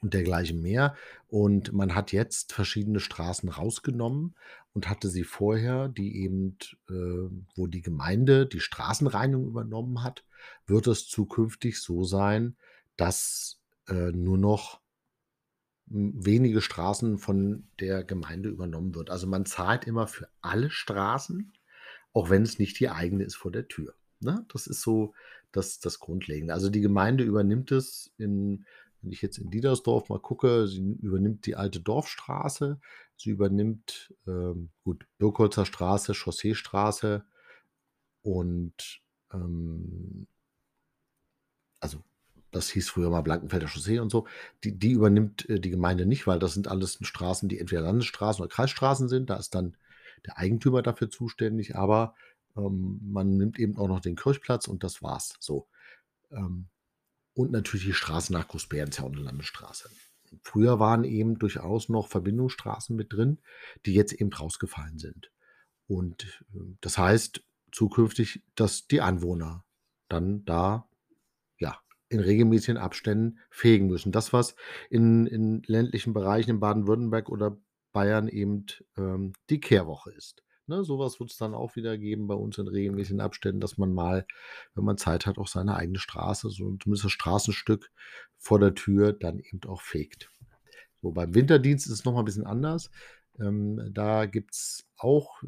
[0.00, 0.94] und dergleichen mehr.
[1.28, 4.34] Und man hat jetzt verschiedene Straßen rausgenommen
[4.72, 6.56] und hatte sie vorher, die eben
[6.88, 10.24] äh, wo die Gemeinde die Straßenreinigung übernommen hat,
[10.66, 12.56] wird es zukünftig so sein,
[12.96, 14.80] dass, äh, nur noch
[15.86, 19.10] wenige Straßen von der Gemeinde übernommen wird.
[19.10, 21.52] Also, man zahlt immer für alle Straßen,
[22.12, 24.44] auch wenn es nicht die eigene ist vor der Tür, ne?
[24.52, 25.14] Das ist so
[25.52, 26.54] das das Grundlegende.
[26.54, 28.66] Also, die Gemeinde übernimmt es in
[29.02, 32.80] wenn ich jetzt in Diedersdorf mal gucke, sie übernimmt die alte Dorfstraße.
[33.16, 37.24] Sie übernimmt, ähm, gut, Birkholzer Straße, Chausseestraße
[38.22, 40.26] und, ähm
[41.80, 42.02] also,
[42.50, 44.26] das hieß früher mal Blankenfelder Chaussee und so.
[44.64, 48.42] Die die übernimmt, äh, die Gemeinde nicht, weil das sind alles Straßen, die entweder Landesstraßen
[48.42, 49.30] oder Kreisstraßen sind.
[49.30, 49.76] Da ist dann
[50.26, 52.14] der Eigentümer dafür zuständig, aber,
[52.56, 55.68] ähm, man nimmt eben auch noch den Kirchplatz und das war's, so.
[56.32, 56.68] Ähm,
[57.40, 59.90] und natürlich die Straße nach Großbeeren ist ja auch 'ne Landesstraße.
[60.42, 63.40] Früher waren eben durchaus noch Verbindungsstraßen mit drin,
[63.86, 65.32] die jetzt eben rausgefallen sind.
[65.88, 69.64] Und, äh, das heißt zukünftig, dass die Anwohner
[70.08, 70.88] dann da,
[71.58, 74.12] ja, in regelmäßigen Abständen fegen müssen.
[74.12, 74.54] Das, was
[74.90, 77.56] in in ländlichen Bereichen in Baden-Württemberg oder
[77.92, 80.42] Bayern eben, ähm, die Kehrwoche ist.
[80.68, 83.92] Ne, so was wird's dann auch wieder geben bei uns in regelmäßigen Abständen, dass man
[83.92, 84.26] mal,
[84.74, 87.90] wenn man Zeit hat, auch seine eigene Straße, so zumindest das Straßenstück
[88.38, 90.30] vor der Tür dann eben auch fegt.
[91.02, 92.90] So, beim Winterdienst ist es noch mal 'n bisschen anders.
[93.40, 95.42] Ähm, da gibt's auch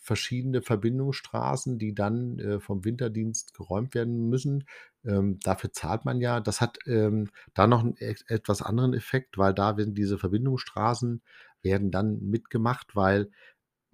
[0.00, 4.64] verschiedene Verbindungsstraßen, die dann, äh, vom Winterdienst geräumt werden müssen.
[5.04, 6.40] Ähm, dafür zahlt man ja.
[6.40, 11.22] Das hat, ähm, da noch 'n et etwas anderen Effekt, weil da werden diese Verbindungsstraßen
[11.62, 13.30] werden dann mitgemacht, weil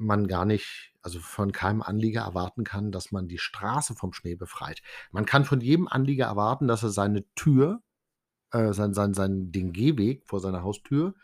[0.03, 4.37] man gar nicht also, von keinem Anlieger erwarten kann, dass man die Straße vom Schnee
[4.37, 4.83] befreit.
[5.11, 7.83] Man kann von jedem Anlieger erwarten, dass er seine Tür
[8.53, 11.15] äh, sein sein sein den Gehweg vor seiner Haustür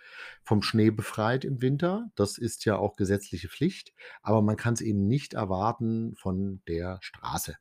[0.43, 2.11] vom Schnee befreit im Winter.
[2.17, 7.57] Das ist ja auch gesetzliche Pflicht, aber man kann's eben nicht erwarten von der Straße.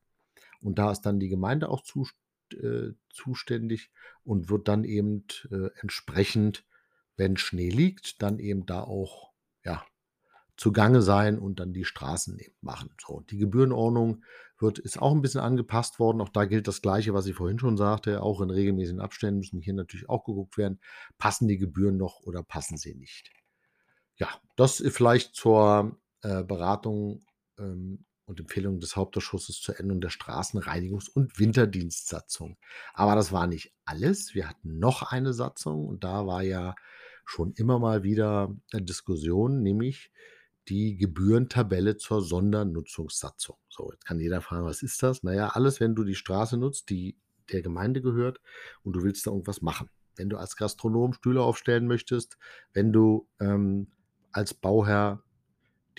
[0.62, 2.15] Und da ist dann die Gemeinde auch zust
[2.53, 3.91] äh, zuständig
[4.23, 6.65] und wird dann eben, äh, entsprechend,
[7.15, 9.34] wenn Schnee liegt, dann eben da auch,
[10.58, 12.89] zugange sein und dann die Straßen machen.
[13.06, 14.24] So, die Gebührenordnung
[14.60, 16.22] wird ist auch 'n bisschen angepasst worden.
[16.22, 18.24] Auch da gilt das Gleiche, was ich vorhin schon sagte.
[18.24, 20.80] Auch in regelmäßigen Abständen müssen hier natürlich auch geguckt werden,
[21.20, 23.32] passen die Gebühren noch oder passen sie nicht?
[24.17, 27.26] Ja, das, vielleicht zur, äh, Beratung,
[27.60, 32.58] ähm, und Empfehlung des Hauptausschusses zur Änderung der Straßenreinigungs und Winterdienstsatzung.
[32.93, 34.36] Aber das war nicht alles.
[34.36, 36.76] Wir hatten noch eine Satzung und da war ja
[37.26, 40.12] schon immer mal wieder, äh, Diskussion, nämlich
[40.69, 43.58] die Gebührentabelle zur Sondernutzungssatzung.
[43.69, 46.58] So, jetzt kann jeder fragen: „Was ist das?“ Na ja, alles, wenn du die Straße
[46.58, 47.17] nutzt, die
[47.51, 48.41] der Gemeinde gehört
[48.84, 49.89] und du willst da irgendwas machen.
[50.17, 52.38] Wenn du als Gastronom Stühle aufstellen möchtest,
[52.73, 53.88] wenn du, ähm,
[54.32, 55.23] als Bauherr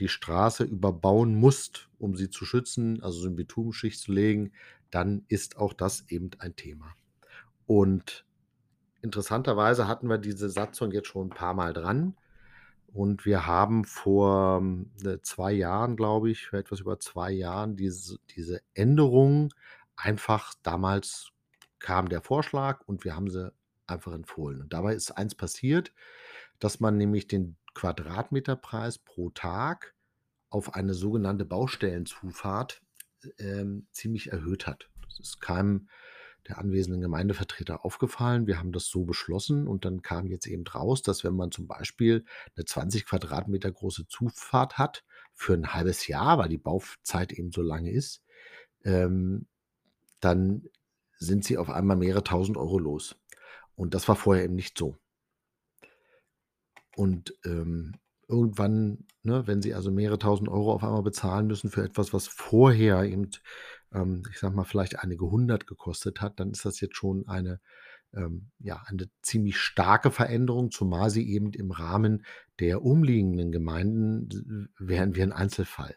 [0.00, 4.52] die Straße überbauen musst, um sie zu schützen, also so 'ne Bitumenschicht zu legen,
[4.90, 6.94] dann ist auch das eben ein Thema.
[7.66, 8.26] Und
[9.02, 12.16] interessanterweise hatten wir diese Satzung jetzt schon 'n paarmal dran
[12.92, 14.62] und wir haben vor,
[15.04, 19.52] äh, 2 Jahren, glaube ich etwas über 2 Jahren diese diese Änderung
[19.96, 21.30] einfach damals
[21.78, 23.52] kam der Vorschlag und wir haben sie
[23.86, 24.60] einfach empfohlen.
[24.62, 25.92] Und dabei ist eins passiert,
[26.58, 29.94] dass man nämlich den Quadratmeterpreis pro Tag
[30.50, 32.82] auf eine sogenannte Baustellenzufahrt,
[33.38, 34.90] ähm, ziemlich erhöht hat.
[35.06, 35.88] Das ist keinem
[36.48, 38.46] der anwesenden Gemeindevertreter aufgefallen.
[38.46, 41.66] Wir haben das so beschlossen und dann kam jetzt eben raus, dass wenn man zum
[41.68, 42.24] Beispiel
[42.56, 47.62] 'ne 20 Quadratmeter große Zufahrt hat für 'n halbes Jahr, weil die Bauzeit eben so
[47.62, 48.22] lange ist,
[48.84, 49.46] ähm,
[50.20, 50.64] dann
[51.18, 53.16] sind sie auf einmal mehrere Tausend Euro los.
[53.76, 54.96] Und das war vorher eben nicht so.
[56.96, 57.94] Und, ähm,
[58.28, 62.26] irgendwann, ne, wenn sie also mehrere Tausend Euro auf einmal bezahlen müssen für etwas, was
[62.26, 63.30] vorher eben,
[63.92, 67.60] ähm, ich sage mal, vielleicht einige Hundert gekostet hat, dann ist das jetzt schon eine,
[68.14, 72.24] ähm, ja, eine ziemlich starke Veränderung, zumal sie eben im Rahmen
[72.60, 75.96] der umliegenden Gemeinden wären wir 'n Einzelfall.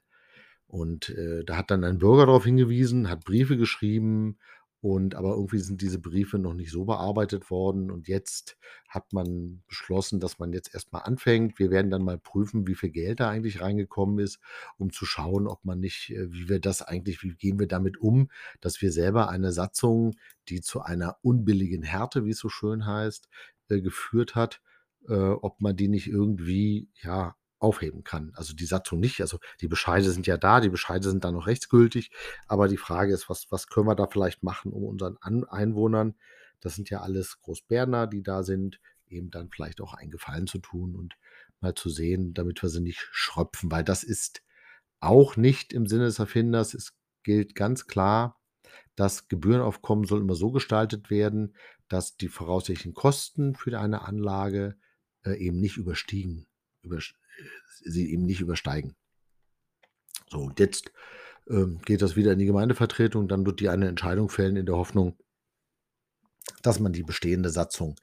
[0.67, 4.38] Und, äh, da hat dann ein Bürger darauf hingewiesen, hat Briefe geschrieben
[4.81, 8.57] und aber irgendwie sind diese Briefe noch nicht so bearbeitet worden und jetzt
[8.89, 11.59] hat man beschlossen, dass man jetzt erst mal anfängt.
[11.59, 14.39] Wir werden dann mal prüfen, wie viel Geld da eigentlich reingekommen ist,
[14.77, 17.97] um zu schauen, ob man nicht äh, wie wir das eigentlich wie gehen wir damit
[17.97, 20.15] um, dass wir selber eine Satzung,
[20.49, 23.29] die zu einer unbilligen Härte, wie es so schön heißt,
[23.69, 24.61] äh, geführt hat,
[25.07, 28.32] äh, ob man die nicht irgendwie, ja, aufheben kann.
[28.36, 29.21] Also, die Satzung nicht.
[29.21, 32.12] Also, die Bescheide sind ja da, die Bescheide sind dann noch rechtsgültig,
[32.47, 36.15] aber die Frage ist, was was können wir da vielleicht machen, um unseren An Einwohnern
[36.62, 40.60] das sind ja alles Großberner, die da sind, eben dann vielleicht auch einen Gefallen zu
[40.60, 41.17] tun und
[41.60, 44.41] mal zu sehen, damit wir sie nicht schröpfen, weil das ist
[45.00, 46.74] auch nicht im Sinne des Erfinders.
[46.74, 46.93] Es
[47.24, 48.39] gilt ganz klar,
[48.95, 51.56] das Gebührenaufkommen soll immer so gestaltet werden,
[51.88, 54.78] dass die voraussichtlichen Kosten für eine Anlage,
[55.24, 56.47] äh, eben nicht überstiegen
[56.84, 57.20] übersch äh,
[57.84, 58.95] sie eben nicht übersteigen.
[60.30, 60.91] So, und jetzt,
[61.49, 64.75] ähm, geht das wieder in die Gemeindevertretung, dann wird die eine Entscheidung fällen in der
[64.75, 65.17] Hoffnung
[66.62, 67.95] dass man die bestehende Satzung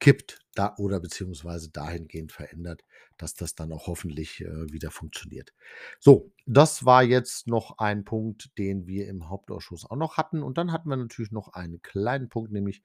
[0.00, 2.84] kippt, da oder beziehungsweise dahingehend verändert,
[3.18, 5.52] dass das dann auch hoffentlich, äh, wieder funktioniert.
[6.00, 10.42] So, das war jetzt noch ein Punkt, den wir im Hauptausschuss auch noch hatten.
[10.42, 12.82] Und dann hatten wir natürlich noch einen kleinen Punkt, nämlich,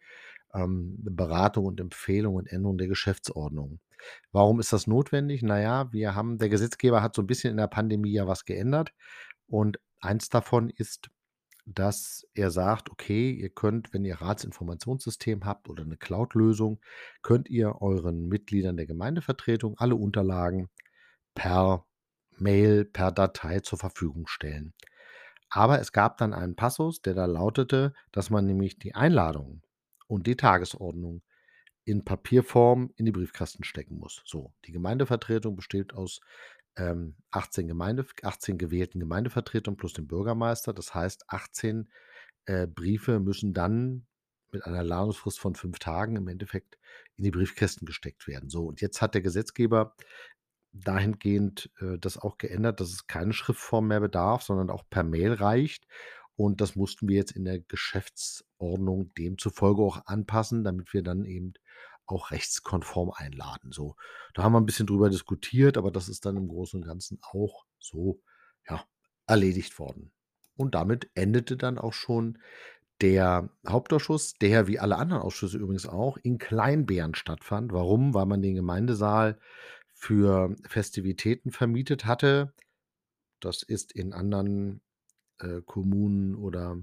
[0.53, 3.79] ähm, Beratung und Empfehlung und Änderung der Geschäftsordnung.
[4.32, 5.41] Warum ist das notwendig?
[5.43, 8.45] Na ja, wir haben der Gesetzgeber hat so 'n bisschen in der Pandemie ja was
[8.45, 8.93] geändert
[9.48, 11.10] und eins davon ist,
[11.76, 16.80] dass er sagt: „Okay, ihr könnt, wenn ihr Ratsinformationssystem habt oder 'ne Cloud-Lösung,
[17.24, 20.70] könnt ihr euren Mitgliedern der Gemeindevertretung alle Unterlagen
[21.36, 21.86] per
[22.38, 24.74] Mail, per Datei zur Verfügung stellen.“
[25.50, 29.62] Aber es gab dann einen Passus, der da lautete, dass man nämlich die Einladung
[30.08, 31.24] und die Tagesordnung
[31.86, 34.22] in Papierform in die Briefkasten stecken muss.
[34.26, 36.22] So, die Gemeindevertretung besteht aus,
[36.80, 40.73] ähm, 18 Gemeinde 18 gewählten Gemeindevertretern plus dem Bürgermeister.
[40.73, 41.90] Das heißt, 18,
[42.46, 44.08] äh, Briefe müssen dann
[44.52, 46.80] mit einer Ladungsfrist von 5 Tagen im Endeffekt
[47.17, 48.50] in die Briefkästen gesteckt werden.
[48.50, 49.96] So, und jetzt hat der Gesetzgeber
[50.71, 55.34] dahingehend, äh, das auch geändert, dass es keine Schriftform mehr bedarf, sondern auch per Mail
[55.34, 55.86] reicht.
[56.36, 61.54] Und das mussten wir jetzt in der Geschäftsordnung demzufolge auch anpassen, damit wir dann eben
[62.10, 63.71] auch rechtskonform einladen.
[63.71, 63.95] So,
[64.33, 67.19] da haben wir ein bisschen drüber diskutiert, aber das ist dann im Großen und Ganzen
[67.21, 68.21] auch so,
[68.67, 68.83] ja,
[69.27, 70.12] erledigt worden.
[70.55, 72.39] Und damit endete dann auch schon
[73.01, 77.71] der Hauptausschuss, der wie alle anderen Ausschüsse übrigens auch in Kleinbären stattfand.
[77.71, 78.13] Warum?
[78.13, 79.39] Weil man den Gemeindesaal
[79.93, 82.53] für Festivitäten vermietet hatte.
[83.39, 84.81] Das ist in anderen,
[85.39, 86.77] äh, Kommunen oder,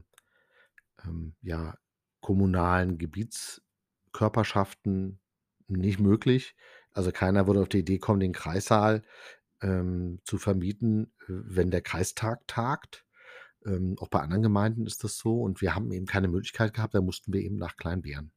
[1.04, 1.76] ähm, ja,
[2.20, 2.98] kommunalen
[4.16, 5.20] Gebietskörperschaften
[5.68, 6.54] nicht möglich.
[6.92, 9.02] Also, keiner würde auf die Idee kommen, den Kreissaal,
[9.62, 13.04] ähm, zu vermieten, äh, wenn der Kreistag tagt.
[13.66, 16.94] Ähm, auch bei anderen Gemeinden ist das so und wir haben eben keine Möglichkeit gehabt,
[16.94, 18.32] da mussten wir eben nach Kleinbären.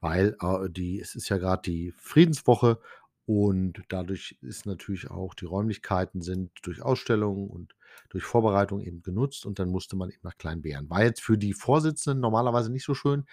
[0.00, 2.80] Weil, äh, die es ist ja gerade die Friedenswoche
[3.26, 7.74] und dadurch ist natürlich auch die Räumlichkeiten sind durch Ausstellungen und
[8.10, 10.88] durch Vorbereitung eben genutzt und dann musste man eben nach Kleinbären.
[10.90, 13.24] War jetzt für die Vorsitzenden normalerweise nicht so schön,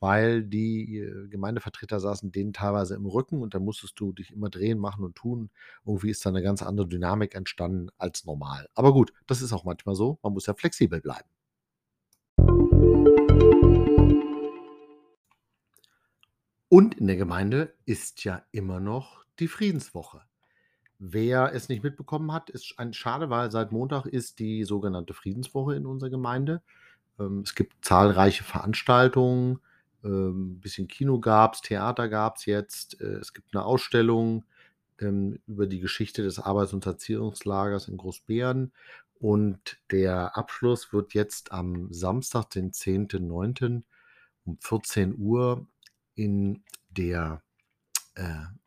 [0.00, 4.50] weil die, äh, Gemeindevertreter saßen denen teilweise im Rücken und dann musstest du dich immer
[4.50, 5.50] drehen, machen und tun.
[5.86, 8.68] Irgendwie ist da 'ne ganz andere Dynamik entstanden als normal.
[8.74, 10.18] Aber gut, das ist auch manchmal so.
[10.22, 11.28] Man muss ja flexibel bleiben.
[16.68, 20.22] Und in der Gemeinde ist ja immer noch die Friedenswoche.
[21.00, 25.74] Wer es nicht mitbekommen hat, ist ein schade, weil seit Montag ist die sogenannte Friedenswoche
[25.74, 26.62] in unserer Gemeinde.
[27.20, 29.60] Ähm, es gibt zahlreiche Veranstaltungen,
[30.04, 34.44] ähm, bisschen Kino gab's, Theater gab's jetzt, äh, es gibt 'ne Ausstellung,
[35.00, 38.72] ähm, über die Geschichte des Arbeits und Erziehungslagers in Großbeeren
[39.20, 43.86] und der Abschluss wird jetzt am Samstag, den 10.9.
[44.46, 45.66] um 14:00
[46.16, 47.42] in der,
[48.16, 48.24] äh,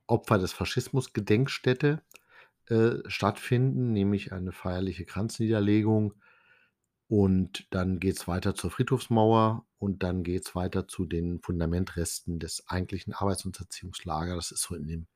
[0.08, 2.02] Opfer des Faschismus Gedenkstätte,
[2.70, 6.14] äh, stattfinden, nämlich eine feierliche Kranzniederlegung.
[7.10, 13.14] Und dann geht's weiter zur Friedhofsmauer und dann geht's weiter zu den Fundamentresten des eigentlichen
[13.14, 14.50] Arbeits und Erziehungslagers.
[14.50, 15.08] Das ist so in dem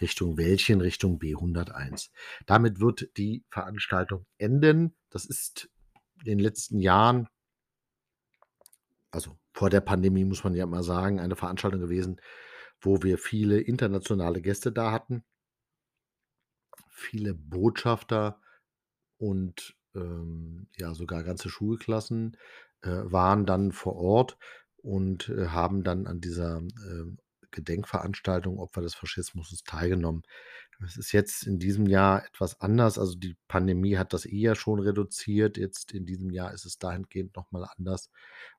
[0.00, 2.10] Richtung Wäldchen, Richtung B101.
[2.44, 4.94] Damit wird die Veranstaltung enden.
[5.08, 5.70] Das ist
[6.18, 7.28] in den letzten Jahren
[9.10, 12.20] also, vor der Pandemie muss man ja immer sagen, eine Veranstaltung gewesen,
[12.80, 15.24] wo wir viele internationale Gäste da hatten.
[16.98, 18.40] Viele Botschafter
[19.18, 22.36] und, ähm, ja, sogar ganze Schulklassen,
[22.82, 24.38] äh, waren dann vor Ort
[24.78, 27.18] und, äh, haben dann an dieser, ähm,
[27.50, 30.22] Gedenkveranstaltung Opfer des Faschismus teilgenommen.
[30.84, 32.98] Es ist jetzt in diesem Jahr etwas anders.
[32.98, 35.56] Also, die Pandemie hat das eh ja schon reduziert.
[35.56, 38.10] Jetzt in diesem Jahr ist es dahingehend noch mal anders,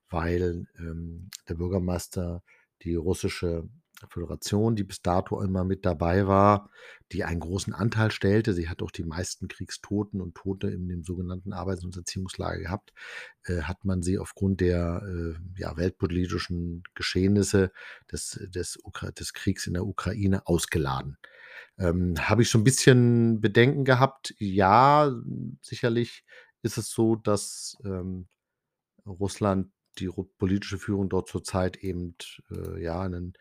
[0.10, 2.44] weil, ähm, der Bürgermeister
[2.84, 3.70] die russische
[4.10, 6.70] Föderation, die bis dato immer mit dabei war,
[7.12, 8.54] die einen großen Anteil stellte.
[8.54, 12.93] Sie hat auch die meisten Kriegstoten und Tote in dem sogenannten Arbeits und Erziehungslager gehabt.
[13.45, 17.72] Äh, hat man sie aufgrund der, äh, ja, weltpolitischen Geschehnisse
[18.12, 18.80] des des
[19.20, 21.18] des Kriegs in der Ukraine ausgeladen.
[21.80, 24.36] Ähm, habe ich so 'n bisschen Bedenken gehabt.
[24.39, 25.12] Ja,
[25.62, 26.24] sicherlich
[26.64, 28.28] ist es so, dass, ähm,
[29.08, 32.16] Russland, die politische Führung dort zurzeit eben,
[32.52, 33.34] äh, ja, 'nen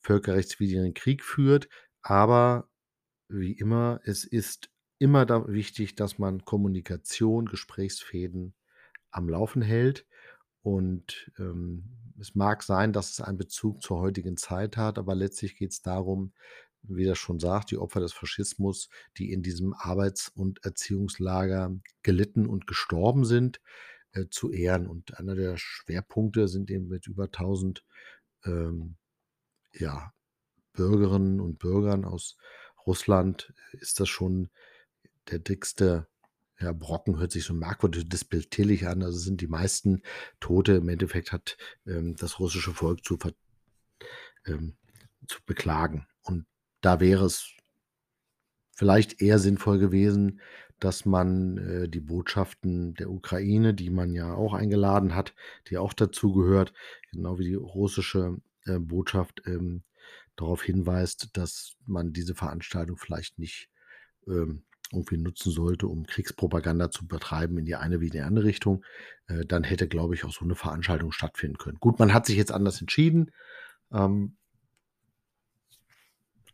[0.00, 1.68] völkerrechtswidrigen Krieg führt.
[2.02, 2.68] Aber
[3.28, 8.54] wie immer, es ist immer da wichtig, dass man Kommunikation, Gesprächsfäden
[9.10, 10.06] am Laufen hält.
[10.62, 11.84] Und, ähm,
[12.20, 16.32] es mag sein, dass es einen Bezug zur heutigen Zeit hat, aber letztlich geht's darum,
[16.82, 22.46] wie das schon sagt, die Opfer des Faschismus, die in diesem Arbeits und Erziehungslager gelitten
[22.46, 23.60] und gestorben sind,
[24.12, 24.86] äh, zu ehren.
[24.86, 27.84] Und einer der Schwerpunkte sind eben mit über 1.000,
[28.44, 28.96] ähm,
[29.72, 30.12] ja,
[30.72, 32.36] Bürgerinnen und Bürgern aus
[32.86, 34.50] Russland ist das schon
[35.30, 36.08] der dickste,
[36.58, 39.02] ja, Brocken hört sich so merkwürdig despektierlich an.
[39.02, 40.02] Also, sind die meisten
[40.40, 41.56] Tote im Endeffekt hat,
[41.86, 43.18] ähm, das russische Volk zu
[44.46, 44.76] ähm,
[45.26, 46.06] zu beklagen.
[46.22, 46.46] Und
[46.80, 47.54] da wäre es
[48.72, 50.40] vielleicht eher sinnvoll gewesen,
[50.78, 55.34] dass man, äh, die Botschaften der Ukraine, die man ja auch eingeladen hat,
[55.68, 56.72] die auch dazugehört,
[57.10, 59.82] genau wie die russische, äh, Botschaft, ähm,
[60.36, 63.68] darauf hinweist, dass man diese Veranstaltung vielleicht nicht,
[64.28, 68.44] ähm, irgendwie nutzen sollte, um Kriegspropaganda zu betreiben in die eine wie in die andere
[68.46, 68.84] Richtung.
[69.28, 71.78] Äh, dann hätte, glaube ich, auch so 'ne Veranstaltung stattfinden können.
[71.80, 73.30] Gut, man hat sich jetzt anders entschieden.
[73.92, 74.36] Ähm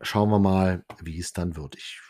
[0.01, 1.77] schauen wir mal, wie es dann wird.
[1.77, 2.01] Ich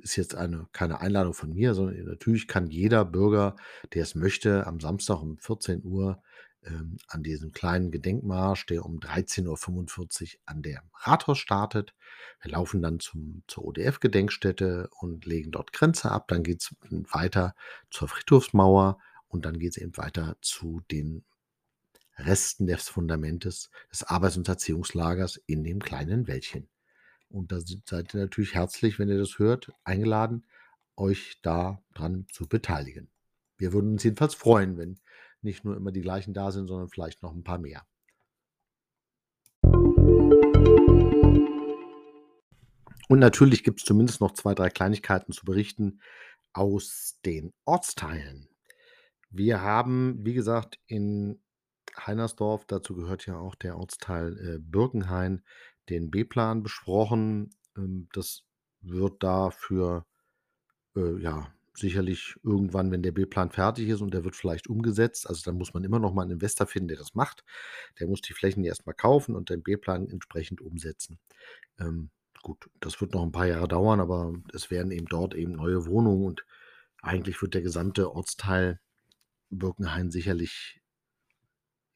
[0.00, 3.56] ist jetzt eine keine Einladung von mir, sondern natürlich kann jeder Bürger,
[3.94, 6.22] der es möchte, am Samstag um 14 Uhr
[6.64, 11.94] ähm, an diesem kleinen Gedenkmarsch, der um 13:45 Uhr an dem Rathaus startet.
[12.42, 16.28] Wir laufen dann zum zur ODF-Gedenkstätte und legen dort Kränze ab.
[16.28, 17.54] Dann geht's weiter
[17.90, 18.98] zur Friedhofsmauer
[19.28, 21.24] und dann geht's eben weiter zu den
[22.16, 26.68] Resten des Fundamentes des Arbeits und Erziehungslagers in dem kleinen Wäldchen.
[27.28, 30.46] Und da seid ihr natürlich herzlich, wenn ihr das hört, eingeladen,
[30.96, 33.08] euch da dran zu beteiligen.
[33.56, 34.98] Wir würden uns jedenfalls freuen, wenn
[35.42, 37.86] nicht nur immer die gleichen da sind, sondern vielleicht noch ein paar mehr.
[43.08, 46.00] Und natürlich gibt es zumindest noch zwei, drei Kleinigkeiten zu berichten
[46.52, 48.48] aus den Ortsteilen.
[49.30, 51.42] Wir haben, wie gesagt, in
[51.96, 55.42] Heinersdorf, dazu gehört ja auch der Ortsteil äh, Birkenhain,
[55.88, 57.50] den B-Plan besprochen.
[57.76, 58.44] Ähm, das
[58.80, 60.06] wird da für,
[60.96, 65.42] äh, ja, sicherlich irgendwann, wenn der B-Plan fertig ist und der wird vielleicht umgesetzt, also
[65.44, 67.44] dann muss man immer noch mal einen Investor finden, der das macht.
[67.98, 71.18] Der muss die Flächen erst mal kaufen und den B-Plan entsprechend umsetzen.
[71.78, 72.10] Ähm,
[72.42, 75.86] gut, das wird noch ein paar Jahre dauern, aber es werden eben dort eben neue
[75.86, 76.44] Wohnungen und
[77.02, 78.80] eigentlich wird der gesamte Ortsteil
[79.50, 80.80] Birkenhain sicherlich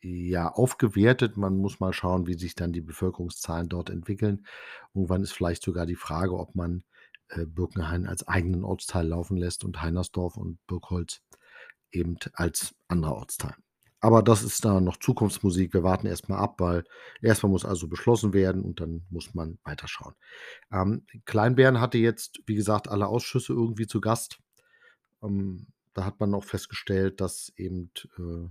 [0.00, 1.36] ja, aufgewertet.
[1.36, 4.46] Man muss mal schauen, wie sich dann die Bevölkerungszahlen dort entwickeln.
[4.94, 6.84] Irgendwann ist vielleicht sogar die Frage, ob man
[7.46, 11.20] Birkenhain als eigenen Ortsteil laufen lässt und Heinersdorf und Birkholz
[11.90, 13.54] eben als anderer Ortsteil.
[14.00, 15.72] Aber das ist da noch Zukunftsmusik.
[15.74, 16.82] Wir warten erstmal ab, weil
[17.20, 20.14] erstmal muss also beschlossen werden und dann muss man weiterschauen.
[20.72, 24.40] Ähm, Kleinbären hatte jetzt, wie gesagt, alle Ausschüsse irgendwie zu Gast.
[25.22, 28.48] Ähm, da hat man noch festgestellt, dass eben äh,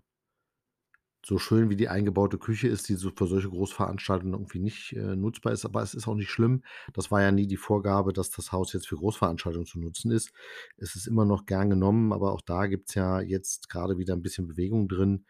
[1.24, 5.15] so schön wie die eingebaute Küche ist, die so für solche Großveranstaltungen irgendwie nicht, äh,
[5.15, 6.63] nutzbar ist, aber es ist auch nicht schlimm.
[6.93, 10.32] Das war ja nie die Vorgabe, dass das Haus jetzt für Großveranstaltungen zu nutzen ist.
[10.78, 14.13] Es ist immer noch gern genommen, aber auch da gibt es ja jetzt gerade wieder
[14.15, 15.26] ein bisschen Bewegung drin.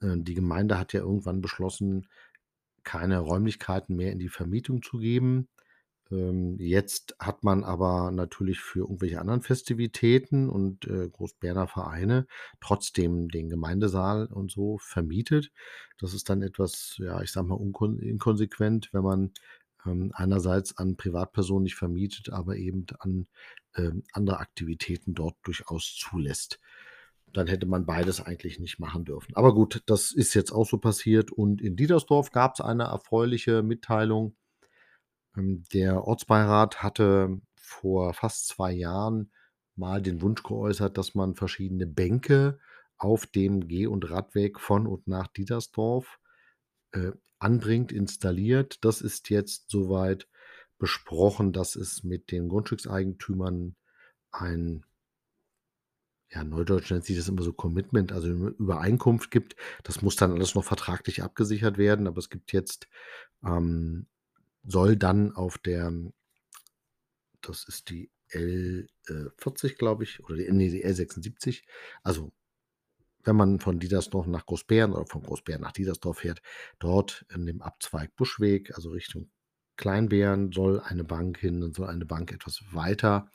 [0.00, 2.06] Äh, die Gemeinde hat ja irgendwann beschlossen,
[2.84, 5.48] keine Räumlichkeiten mehr in die Vermietung zu geben.
[6.10, 12.26] Ähm, jetzt hat man aber natürlich für irgendwelche anderen Festivitäten und, äh, Großberner Vereine
[12.60, 15.50] trotzdem den Gemeindesaal und so vermietet.
[15.98, 17.60] Das ist dann etwas, ja, ich sage mal,
[18.00, 19.32] inkonsequent, wenn man,
[19.86, 23.26] ähm, einerseits an Privatpersonen nicht vermietet, aber eben an,
[23.76, 26.58] ähm, andere Aktivitäten dort durchaus zulässt.
[27.32, 29.34] Dann hätte man beides eigentlich nicht machen dürfen.
[29.36, 33.62] Aber gut, das ist jetzt auch so passiert und in Diedersdorf gab es eine erfreuliche
[33.62, 34.34] Mitteilung.
[35.36, 39.32] Ähm, der Ortsbeirat hatte vor fast zwei Jahren
[39.76, 42.58] mal den Wunsch geäußert, dass man verschiedene Bänke
[42.96, 46.18] auf dem Geh und Radweg von und nach Diedersdorf,
[46.92, 48.84] äh, anbringt, installiert.
[48.84, 50.28] Das ist jetzt soweit
[50.78, 53.76] besprochen, dass es mit den Grundstückseigentümern
[54.32, 54.84] ein
[56.30, 59.56] ja, neudeutsch nennt sich das immer so Commitment, also 'ne Übereinkunft gibt.
[59.82, 62.88] Das muss dann alles noch vertraglich abgesichert werden, aber es gibt jetzt,
[63.44, 64.06] ähm
[64.68, 65.92] soll dann auf der
[67.40, 71.62] das ist die L äh, 40, glaube ich, oder die ne, die L76.
[72.02, 72.32] Also,
[73.24, 76.42] wenn man von Diedersdorf nach Großbären oder von Großbären nach Diedersdorf fährt,
[76.78, 79.30] dort in dem Abzweig Buschweg, also Richtung
[79.76, 83.30] Kleinbären, soll eine Bank hin und soll eine Bank etwas weiter,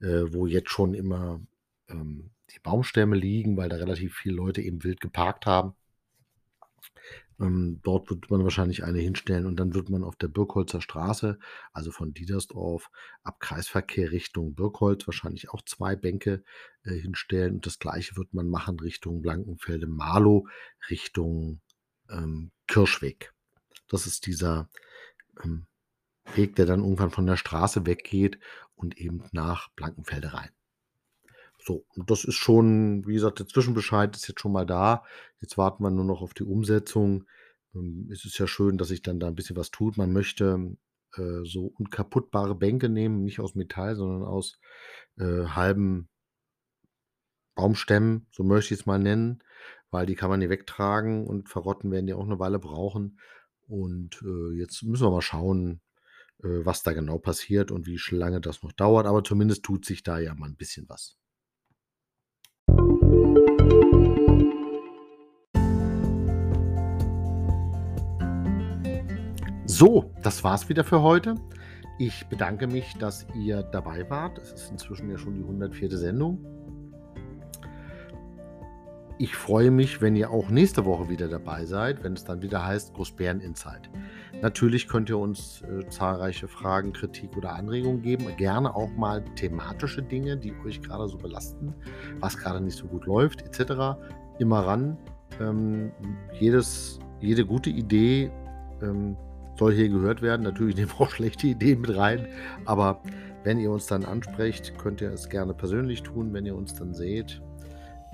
[0.00, 1.40] äh, wo jetzt schon immer,
[1.88, 5.74] ähm, die Baumstämme liegen, weil da relativ viele Leute eben wild geparkt haben.
[7.40, 11.38] Ähm, dort wird man wahrscheinlich eine hinstellen und dann wird man auf der Birkholzer Straße,
[11.72, 12.90] also von Diedersdorf
[13.22, 16.44] ab Kreisverkehr Richtung Birkholz wahrscheinlich auch zwei Bänke,
[16.84, 20.48] äh, hinstellen und das Gleiche wird man machen Richtung Blankenfelde-Marlow,
[20.90, 21.60] Richtung,
[22.10, 23.32] ähm, Kirschweg.
[23.88, 24.68] Das ist dieser,
[25.42, 25.66] ähm,
[26.34, 28.38] Weg, der dann irgendwann von der Straße weggeht
[28.74, 30.50] und eben nach Blankenfelde rein.
[31.64, 35.04] So, und das ist schon wie gesagt, der Zwischenbescheid ist jetzt schon mal da.
[35.40, 37.24] Jetzt warten wir nur noch auf die Umsetzung.
[37.74, 39.96] Ähm, es ist ja schön, dass sich dann da ein bisschen was tut.
[39.96, 40.76] Man möchte,
[41.16, 44.58] äh, so unkaputtbare Bänke nehmen, nicht aus Metall, sondern aus,
[45.18, 46.08] äh, halben
[47.54, 49.42] Baumstämmen, so möchte ich es mal nennen,
[49.90, 53.20] weil die kann man nicht wegtragen und verrotten werden die auch eine Weile brauchen.
[53.68, 55.80] Und, äh, jetzt müssen wir mal schauen,
[56.42, 60.02] äh, was da genau passiert und wie lange das noch dauert, aber zumindest tut sich
[60.02, 61.18] da ja mal ein bisschen was.
[69.74, 71.34] So, das war's wieder für heute.
[71.98, 74.36] Ich bedanke mich, dass ihr dabei wart.
[74.36, 75.96] Es ist inzwischen ja schon die 104.
[75.96, 76.44] Sendung.
[79.16, 82.66] Ich freue mich, wenn ihr auch nächste Woche wieder dabei seid, wenn es dann wieder
[82.66, 83.88] heißt Großbären Insight.
[84.42, 88.26] Natürlich könnt ihr uns äh, zahlreiche Fragen, Kritik oder Anregungen geben.
[88.36, 91.72] Gerne auch mal thematische Dinge, die euch gerade so belasten,
[92.20, 93.98] was gerade nicht so gut läuft, etc.
[94.38, 94.98] Immer ran.
[95.40, 95.92] Ähm,
[96.38, 98.30] jedes, jede gute Idee
[98.82, 99.16] ähm,
[99.56, 100.42] soll hier gehört werden.
[100.42, 102.26] Natürlich nehmen wir auch schlechte Ideen mit rein,
[102.64, 103.00] aber
[103.44, 106.94] wenn ihr uns dann ansprecht, könnt ihr es gerne persönlich tun, wenn ihr uns dann
[106.94, 107.42] seht.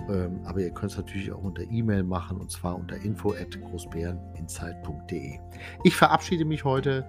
[0.09, 5.39] Ähm, aber ihr könnt es natürlich auch unter E-Mail machen und zwar unter info@großbäreninsight.de.
[5.83, 7.05] Ich verabschiede mich heute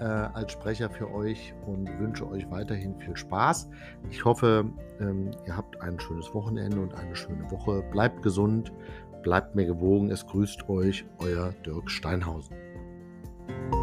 [0.00, 3.70] äh, als Sprecher für euch und wünsche euch weiterhin viel Spaß.
[4.10, 4.64] Ich hoffe,
[5.00, 7.84] ähm, ihr habt ein schönes Wochenende und eine schöne Woche.
[7.92, 8.72] Bleibt gesund,
[9.22, 10.10] bleibt mir gewogen.
[10.10, 12.56] Es grüßt euch euer Dirk Steinhausen.
[13.48, 13.81] Bye.